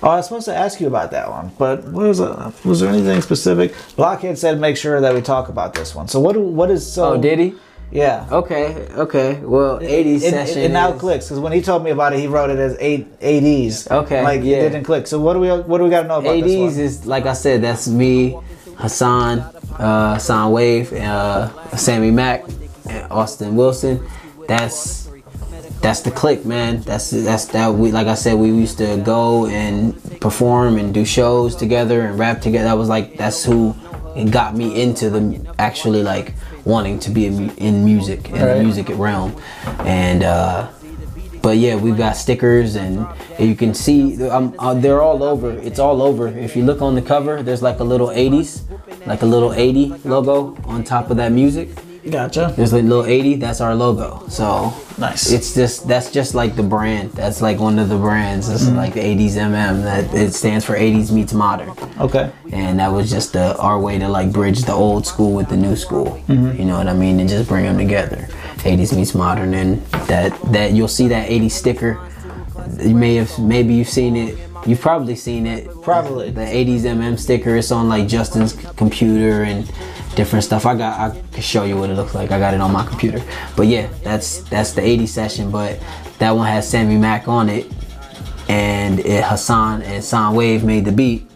Oh, 0.04 0.10
I 0.10 0.18
was 0.18 0.26
supposed 0.28 0.46
to 0.46 0.56
ask 0.56 0.82
you 0.82 0.88
about 0.88 1.12
that 1.12 1.30
one, 1.30 1.52
but 1.58 1.86
what 1.86 2.08
was 2.08 2.20
uh, 2.20 2.52
was 2.66 2.82
there 2.82 2.90
anything 2.90 3.22
specific? 3.22 3.74
Blockhead 3.96 4.38
said 4.38 4.60
make 4.60 4.76
sure 4.76 5.00
that 5.00 5.14
we 5.16 5.22
talk 5.22 5.48
about 5.48 5.74
this 5.74 5.96
one. 5.96 6.08
So 6.10 6.20
what 6.20 6.36
what 6.36 6.70
is 6.70 6.84
so? 6.92 7.14
oh 7.14 7.18
did 7.22 7.40
he 7.40 7.54
Yeah. 7.90 8.28
okay 8.32 8.88
okay 9.06 9.40
well 9.42 9.80
80s 9.80 10.16
It, 10.16 10.32
session 10.32 10.58
it, 10.60 10.66
it 10.66 10.72
now 10.72 10.92
is- 10.94 11.00
clicks 11.00 11.26
because 11.28 11.40
when 11.40 11.54
he 11.54 11.62
told 11.62 11.84
me 11.86 11.92
about 11.92 12.12
it, 12.14 12.20
he 12.20 12.28
wrote 12.28 12.50
it 12.50 12.60
as 12.60 12.76
eight 12.82 13.08
ADs. 13.22 13.88
Okay, 13.90 14.22
like 14.24 14.42
yeah. 14.44 14.58
it 14.58 14.70
didn't 14.72 14.84
click. 14.84 15.08
So 15.08 15.20
what 15.22 15.34
do 15.36 15.40
we 15.40 15.48
what 15.50 15.78
do 15.78 15.84
we 15.86 15.90
got 15.90 16.02
to 16.04 16.08
know 16.10 16.20
about 16.20 16.34
this 16.42 16.52
80s 16.52 16.72
one? 16.76 16.80
is 16.82 17.06
like 17.06 17.26
I 17.26 17.34
said 17.34 17.62
that's 17.62 17.88
me 17.88 18.36
Hassan 18.76 19.40
uh 19.40 20.16
Hassan 20.16 20.52
Wave 20.52 20.92
uh 20.92 21.48
Sammy 21.78 22.12
Mack 22.12 22.44
and 22.90 23.10
Austin 23.10 23.56
Wilson 23.56 24.06
that's 24.48 25.03
that's 25.84 26.00
the 26.02 26.12
click, 26.12 26.46
man. 26.46 26.82
That's 26.82 27.12
that's 27.12 27.46
that 27.48 27.68
we 27.74 27.92
like 27.92 28.08
I 28.08 28.16
said 28.16 28.36
we 28.36 28.48
used 28.48 28.78
to 28.80 28.98
go 28.98 29.46
and 29.48 29.94
perform 30.22 30.78
and 30.78 30.94
do 30.94 31.04
shows 31.06 31.56
together 31.56 32.02
and 32.08 32.18
rap 32.18 32.42
together. 32.42 32.66
That 32.66 32.78
was 32.78 32.90
like 32.90 33.18
that's 33.18 33.44
who 33.44 33.76
it 34.16 34.32
got 34.32 34.56
me 34.56 34.82
into 34.82 35.10
the 35.10 35.22
actually 35.60 36.02
like 36.04 36.34
wanting 36.66 37.00
to 37.00 37.10
be 37.12 37.26
in, 37.26 37.36
mu- 37.48 37.54
in 37.58 37.84
music 37.86 38.30
in 38.30 38.36
Right. 38.36 38.54
the 38.56 38.64
music 38.64 38.88
realm, 38.92 39.36
and 39.80 40.24
uh, 40.24 40.70
but 41.42 41.58
yeah, 41.58 41.76
we've 41.76 41.98
got 41.98 42.14
stickers 42.16 42.76
and 42.78 43.06
you 43.38 43.54
can 43.56 43.74
see 43.74 44.24
um, 44.30 44.56
uh, 44.60 44.74
they're 44.74 45.02
all 45.02 45.22
over. 45.22 45.52
It's 45.52 45.80
all 45.80 46.02
over. 46.02 46.30
If 46.30 46.56
you 46.56 46.64
look 46.64 46.82
on 46.82 46.96
the 46.96 47.02
cover, 47.02 47.44
there's 47.44 47.62
like 47.62 47.80
a 47.82 47.84
little 47.84 48.08
80s, 48.08 48.62
like 49.06 49.22
a 49.24 49.26
little 49.26 49.52
80 49.52 49.96
logo 50.06 50.56
on 50.66 50.86
top 50.86 51.10
of 51.12 51.18
that 51.18 51.34
music. 51.34 51.68
Gotcha. 52.10 52.54
There's 52.56 52.72
a 52.72 52.82
little 52.82 53.06
80. 53.06 53.36
That's 53.36 53.60
our 53.60 53.76
logo. 53.76 54.26
So 54.30 54.74
Nice. 54.98 55.32
It's 55.32 55.54
just 55.56 55.88
that's 55.88 56.12
just 56.12 56.36
like 56.36 56.56
the 56.56 56.64
brand. 56.64 57.12
That's 57.14 57.42
like 57.42 57.60
one 57.60 57.80
of 57.80 57.90
the 57.90 57.98
brands. 57.98 58.50
It's 58.50 58.64
Mm-hmm. 58.66 58.76
like 58.78 58.94
the 58.94 59.02
80s 59.02 59.32
MM. 59.38 59.84
That 59.84 60.14
it 60.14 60.34
stands 60.34 60.64
for 60.66 60.76
80s 60.76 61.12
meets 61.12 61.34
modern. 61.34 61.70
Okay. 62.00 62.32
And 62.52 62.80
that 62.80 62.92
was 62.92 63.10
just 63.10 63.34
the, 63.34 63.58
our 63.58 63.80
way 63.80 63.98
to 64.00 64.08
like 64.08 64.32
bridge 64.32 64.62
the 64.64 64.74
old 64.74 65.06
school 65.08 65.34
with 65.34 65.50
the 65.50 65.58
new 65.58 65.76
school. 65.76 66.22
Mm-hmm. 66.28 66.60
You 66.60 66.66
know 66.66 66.78
what 66.78 66.88
I 66.88 66.94
mean? 66.94 67.20
And 67.20 67.28
just 67.30 67.50
bring 67.50 67.66
them 67.66 67.78
together. 67.78 68.28
80s 68.60 68.96
meets 68.96 69.14
modern, 69.14 69.54
and 69.56 69.82
that 70.08 70.32
that 70.54 70.72
you'll 70.74 70.88
see 70.88 71.08
that 71.10 71.28
80s 71.30 71.52
sticker 71.52 72.00
you 72.80 72.96
may 72.96 73.16
have 73.16 73.38
maybe 73.40 73.74
you've 73.74 73.90
seen 73.90 74.16
it. 74.16 74.38
You've 74.66 74.82
probably 74.82 75.16
seen 75.16 75.46
it. 75.46 75.70
Probably. 75.82 76.32
the 76.32 76.42
'80s 76.42 76.82
MM 76.82 77.20
sticker. 77.20 77.56
It's 77.56 77.72
on 77.72 77.90
like 77.90 78.08
Justin's 78.08 78.54
computer 78.76 79.44
and 79.44 79.70
different 80.16 80.46
stuff. 80.46 80.66
I 80.66 80.76
got 80.76 81.00
I 81.00 81.22
can 81.32 81.42
show 81.42 81.64
you 81.66 81.78
what 81.78 81.90
it 81.90 81.96
looks 81.96 82.16
like. 82.16 82.32
I 82.32 82.40
got 82.40 82.54
it 82.54 82.62
on 82.62 82.72
my 82.72 82.86
computer. 82.86 83.22
But 83.58 83.68
yeah, 83.68 83.90
that's 84.04 84.40
that's 84.44 84.72
the 84.72 84.82
'80s 84.82 85.10
session. 85.10 85.52
But 85.52 85.80
that 86.20 86.32
one 86.32 86.48
has 86.48 86.70
Sammy 86.70 86.98
Mack 86.98 87.28
on 87.28 87.50
it, 87.50 87.70
and 88.48 89.00
it, 89.02 89.24
Hassan 89.24 89.82
and 89.82 90.04
Son 90.04 90.34
Wave 90.36 90.64
made 90.64 90.86
the 90.86 90.92
beat. 90.92 91.30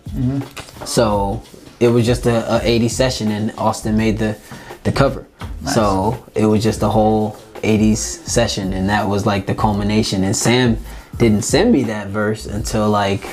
So 0.86 1.44
it 1.80 1.90
was 1.90 2.06
just 2.06 2.26
a, 2.26 2.58
a 2.58 2.60
80s 2.60 2.92
session, 2.92 3.32
and 3.32 3.52
Austin 3.58 3.98
made 3.98 4.18
the 4.18 4.38
the 4.84 4.92
cover. 4.92 5.28
So 5.74 6.26
it 6.34 6.46
was 6.46 6.64
just 6.64 6.82
a 6.82 6.88
whole 6.88 7.34
80s 7.56 7.98
session, 7.98 8.72
and 8.72 8.90
that 8.90 9.06
was 9.06 9.26
like 9.26 9.46
the 9.48 9.54
culmination. 9.56 10.24
And 10.24 10.34
Sam 10.36 10.78
didn't 11.18 11.44
send 11.44 11.72
me 11.72 11.84
that 11.84 12.08
verse 12.08 12.46
until 12.46 12.90
like 12.90 13.26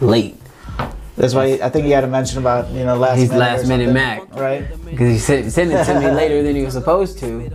late. 0.00 0.36
That's 1.16 1.32
why 1.32 1.58
I 1.62 1.70
think 1.70 1.86
you 1.86 1.94
had 1.94 2.02
to 2.02 2.06
mention 2.08 2.38
about 2.38 2.70
you 2.70 2.84
know 2.84 2.96
last 2.96 3.18
He's 3.18 3.30
minute 3.30 3.40
last 3.40 3.68
minute 3.68 3.92
Mac. 3.92 4.34
right? 4.34 4.68
because 4.84 5.10
he 5.10 5.18
sent, 5.18 5.50
sent 5.50 5.72
it 5.72 5.84
to 5.84 5.98
me 5.98 6.10
later 6.10 6.42
than 6.42 6.54
he 6.54 6.62
was 6.62 6.74
supposed 6.74 7.18
to. 7.20 7.50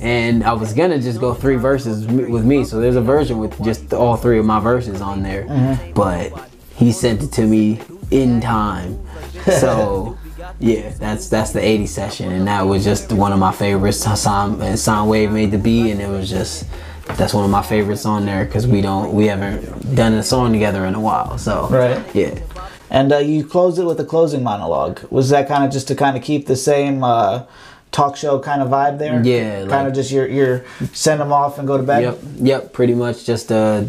And 0.00 0.44
i 0.44 0.52
was 0.52 0.74
gonna 0.74 1.00
just 1.00 1.18
go 1.18 1.32
three 1.32 1.56
verses 1.56 2.06
with 2.06 2.44
me. 2.44 2.64
So 2.64 2.78
there's 2.78 2.96
a 2.96 3.00
version 3.00 3.38
with 3.38 3.62
just 3.64 3.94
all 3.94 4.16
three 4.16 4.38
of 4.38 4.44
my 4.44 4.60
verses 4.60 5.00
on 5.00 5.22
there. 5.22 5.44
Mm-hmm. 5.44 5.92
But 5.92 6.50
he 6.74 6.92
sent 6.92 7.22
it 7.22 7.32
to 7.32 7.46
me 7.46 7.80
in 8.10 8.40
time. 8.40 9.02
So 9.44 10.18
yeah 10.58 10.90
that's 10.90 11.28
that's 11.28 11.52
the 11.52 11.64
80 11.64 11.86
session. 11.86 12.32
And 12.32 12.46
that 12.48 12.62
was 12.62 12.84
just 12.84 13.12
one 13.12 13.32
of 13.32 13.38
my 13.38 13.52
favorites. 13.52 14.00
Sound 14.00 15.08
Wave 15.08 15.32
made 15.32 15.52
the 15.52 15.58
beat 15.58 15.90
and 15.90 16.02
it 16.02 16.08
was 16.08 16.28
just 16.28 16.66
that's 17.14 17.32
one 17.32 17.44
of 17.44 17.50
my 17.50 17.62
favorites 17.62 18.04
on 18.04 18.26
there 18.26 18.44
because 18.44 18.66
we 18.66 18.80
don't 18.80 19.12
we 19.12 19.26
haven't 19.26 19.94
done 19.94 20.12
a 20.14 20.22
song 20.22 20.52
together 20.52 20.84
in 20.86 20.94
a 20.94 21.00
while 21.00 21.38
so 21.38 21.66
Right. 21.68 22.02
yeah 22.14 22.34
And 22.90 23.12
uh, 23.12 23.18
you 23.18 23.44
closed 23.44 23.78
it 23.80 23.84
with 23.84 23.98
a 24.00 24.04
closing 24.04 24.42
monologue. 24.44 25.00
Was 25.10 25.28
that 25.30 25.48
kind 25.48 25.64
of 25.64 25.72
just 25.72 25.88
to 25.88 25.94
kind 25.96 26.16
of 26.16 26.22
keep 26.22 26.46
the 26.46 26.54
same 26.54 27.02
uh, 27.02 27.42
talk 27.90 28.16
show 28.16 28.38
kind 28.38 28.62
of 28.62 28.68
vibe 28.68 28.98
there? 28.98 29.20
Yeah, 29.24 29.58
Kind 29.60 29.70
like- 29.70 29.86
of 29.88 29.94
just 29.94 30.10
your 30.12 30.26
your 30.28 30.64
send 30.92 31.20
them 31.20 31.32
off 31.32 31.58
and 31.58 31.66
go 31.66 31.76
to 31.76 31.82
bed. 31.82 32.02
Yep, 32.02 32.18
yep, 32.50 32.72
pretty 32.72 32.94
much 32.94 33.24
just 33.26 33.50
uh 33.50 33.82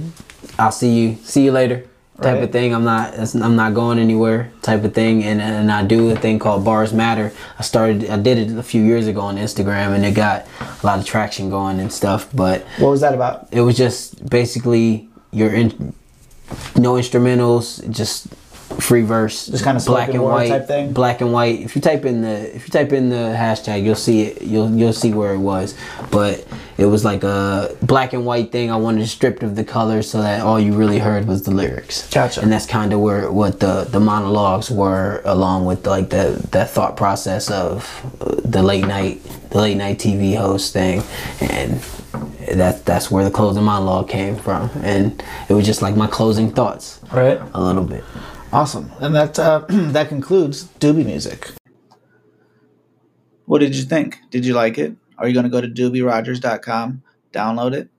I'll 0.57 0.71
see 0.71 0.89
you 0.99 1.17
see 1.23 1.43
you 1.45 1.51
later 1.51 1.85
type 2.21 2.35
Right. 2.35 2.43
of 2.43 2.51
thing. 2.51 2.73
I'm 2.73 2.83
not 2.83 3.13
I'm 3.35 3.55
not 3.55 3.73
going 3.73 3.99
anywhere 3.99 4.51
type 4.61 4.83
of 4.83 4.93
thing 4.93 5.23
and 5.23 5.39
and 5.41 5.71
I 5.71 5.83
do 5.83 6.09
a 6.09 6.15
thing 6.15 6.39
called 6.39 6.63
Bars 6.65 6.91
Matter. 6.93 7.31
I 7.59 7.63
started 7.63 8.09
I 8.09 8.17
did 8.17 8.37
it 8.39 8.57
a 8.57 8.63
few 8.63 8.83
years 8.83 9.05
ago 9.07 9.21
on 9.21 9.37
Instagram 9.37 9.93
and 9.95 10.03
it 10.05 10.11
got 10.15 10.45
a 10.81 10.85
lot 10.85 10.97
of 10.99 11.05
traction 11.05 11.49
going 11.49 11.79
and 11.79 11.91
stuff, 11.93 12.27
but 12.33 12.65
What 12.79 12.89
was 12.89 13.01
that 13.01 13.13
about? 13.13 13.47
it 13.51 13.61
was 13.61 13.77
just 13.77 14.27
basically 14.29 15.07
your 15.31 15.49
in 15.53 15.93
no 16.75 16.93
instrumentals, 16.93 17.87
just 17.91 18.27
free 18.79 19.01
verse, 19.01 19.47
Just 19.47 19.63
kinda 19.63 19.81
black 19.85 20.09
and 20.09 20.23
white, 20.23 20.49
type 20.49 20.67
thing? 20.67 20.93
black 20.93 21.21
and 21.21 21.33
white. 21.33 21.59
If 21.61 21.75
you 21.75 21.81
type 21.81 22.05
in 22.05 22.21
the 22.21 22.55
if 22.55 22.67
you 22.67 22.71
type 22.71 22.93
in 22.93 23.09
the 23.09 23.35
hashtag, 23.37 23.83
you'll 23.83 23.95
see 23.95 24.23
it. 24.23 24.41
You'll 24.41 24.69
you'll 24.71 24.93
see 24.93 25.11
where 25.13 25.33
it 25.33 25.39
was, 25.39 25.73
but 26.11 26.45
it 26.77 26.85
was 26.85 27.03
like 27.03 27.23
a 27.23 27.75
black 27.81 28.13
and 28.13 28.25
white 28.25 28.51
thing. 28.51 28.69
I 28.71 28.75
wanted 28.77 29.07
stripped 29.07 29.41
of 29.43 29.55
the 29.55 29.63
colors 29.63 30.09
so 30.09 30.21
that 30.21 30.41
all 30.41 30.59
you 30.59 30.73
really 30.73 30.99
heard 30.99 31.25
was 31.27 31.41
the 31.43 31.51
lyrics. 31.51 32.07
Gotcha. 32.13 32.41
And 32.41 32.51
that's 32.51 32.67
kind 32.67 32.93
of 32.93 32.99
where 32.99 33.31
what 33.31 33.59
the 33.59 33.87
the 33.89 33.99
monologues 33.99 34.69
were, 34.69 35.21
along 35.25 35.65
with 35.65 35.85
like 35.87 36.09
the 36.09 36.39
that 36.51 36.69
thought 36.69 36.95
process 36.95 37.49
of 37.49 37.83
uh, 38.21 38.35
the 38.45 38.61
late 38.61 38.85
night 38.85 39.21
the 39.49 39.59
late 39.59 39.77
night 39.77 39.97
TV 39.97 40.35
host 40.37 40.73
thing, 40.73 41.01
and 41.41 41.81
that 42.53 42.85
that's 42.85 43.09
where 43.11 43.23
the 43.23 43.31
closing 43.31 43.63
monologue 43.63 44.07
came 44.07 44.35
from, 44.35 44.69
and 44.83 45.23
it 45.49 45.53
was 45.53 45.65
just 45.65 45.81
like 45.81 45.95
my 45.95 46.07
closing 46.07 46.51
thoughts 46.51 46.99
Right. 47.11 47.39
a 47.53 47.61
little 47.61 47.83
bit. 47.83 48.03
Awesome. 48.57 48.91
And 48.99 49.13
that 49.13 49.37
uh, 49.37 49.65
that 49.69 50.09
concludes 50.09 50.63
Duby 50.79 51.05
Music. 51.05 51.51
What 53.45 53.59
did 53.59 53.75
you 53.75 53.83
think? 53.83 54.17
Did 54.31 54.47
you 54.47 54.55
like 54.55 54.79
it? 54.79 54.95
Are 55.19 55.27
you 55.27 55.35
going 55.35 55.43
to 55.43 55.49
go 55.51 55.61
to 55.61 55.67
dubyrodgers.com, 55.67 57.03
download 57.31 57.73
it, 57.75 57.89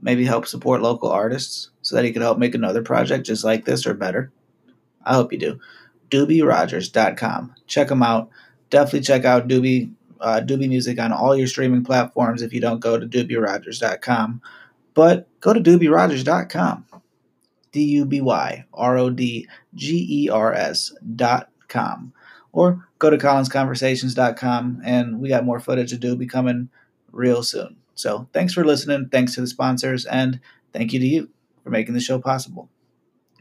maybe 0.00 0.24
help 0.24 0.46
support 0.46 0.80
local 0.80 1.10
artists 1.10 1.68
so 1.82 1.94
that 1.94 2.06
he 2.06 2.14
could 2.14 2.22
help 2.22 2.38
make 2.38 2.54
another 2.54 2.82
project 2.82 3.26
just 3.26 3.44
like 3.44 3.66
this 3.66 3.86
or 3.86 3.92
better? 3.92 4.32
I 5.04 5.12
hope 5.12 5.34
you 5.34 5.38
do. 5.38 5.60
dubyrodgers.com. 6.08 7.54
Check 7.66 7.90
him 7.90 8.02
out. 8.02 8.30
Definitely 8.70 9.02
check 9.02 9.26
out 9.26 9.48
Duby 9.48 9.92
uh, 10.22 10.40
Duby 10.42 10.66
Music 10.66 10.98
on 10.98 11.12
all 11.12 11.36
your 11.36 11.46
streaming 11.46 11.84
platforms 11.84 12.40
if 12.40 12.54
you 12.54 12.60
don't 12.62 12.80
go 12.80 12.98
to 12.98 13.06
dubyrodgers.com. 13.06 14.40
But 14.94 15.28
go 15.40 15.52
to 15.52 15.60
dubyrodgers.com. 15.60 16.86
D 17.76 17.82
U 17.82 18.06
B 18.06 18.22
Y 18.22 18.64
R 18.72 18.96
O 18.96 19.10
D 19.10 19.46
G 19.74 20.06
E 20.08 20.30
R 20.30 20.54
S 20.54 20.94
dot 21.14 21.50
com. 21.68 22.14
Or 22.52 22.88
go 22.98 23.10
to 23.10 23.18
collinsconversations.com 23.18 24.80
and 24.82 25.20
we 25.20 25.28
got 25.28 25.44
more 25.44 25.60
footage 25.60 25.92
of 25.92 26.00
Duby 26.00 26.26
coming 26.26 26.70
real 27.12 27.42
soon. 27.42 27.76
So 27.94 28.28
thanks 28.32 28.54
for 28.54 28.64
listening. 28.64 29.10
Thanks 29.10 29.34
to 29.34 29.42
the 29.42 29.46
sponsors 29.46 30.06
and 30.06 30.40
thank 30.72 30.94
you 30.94 31.00
to 31.00 31.06
you 31.06 31.28
for 31.62 31.68
making 31.68 31.92
the 31.92 32.00
show 32.00 32.18
possible. 32.18 32.70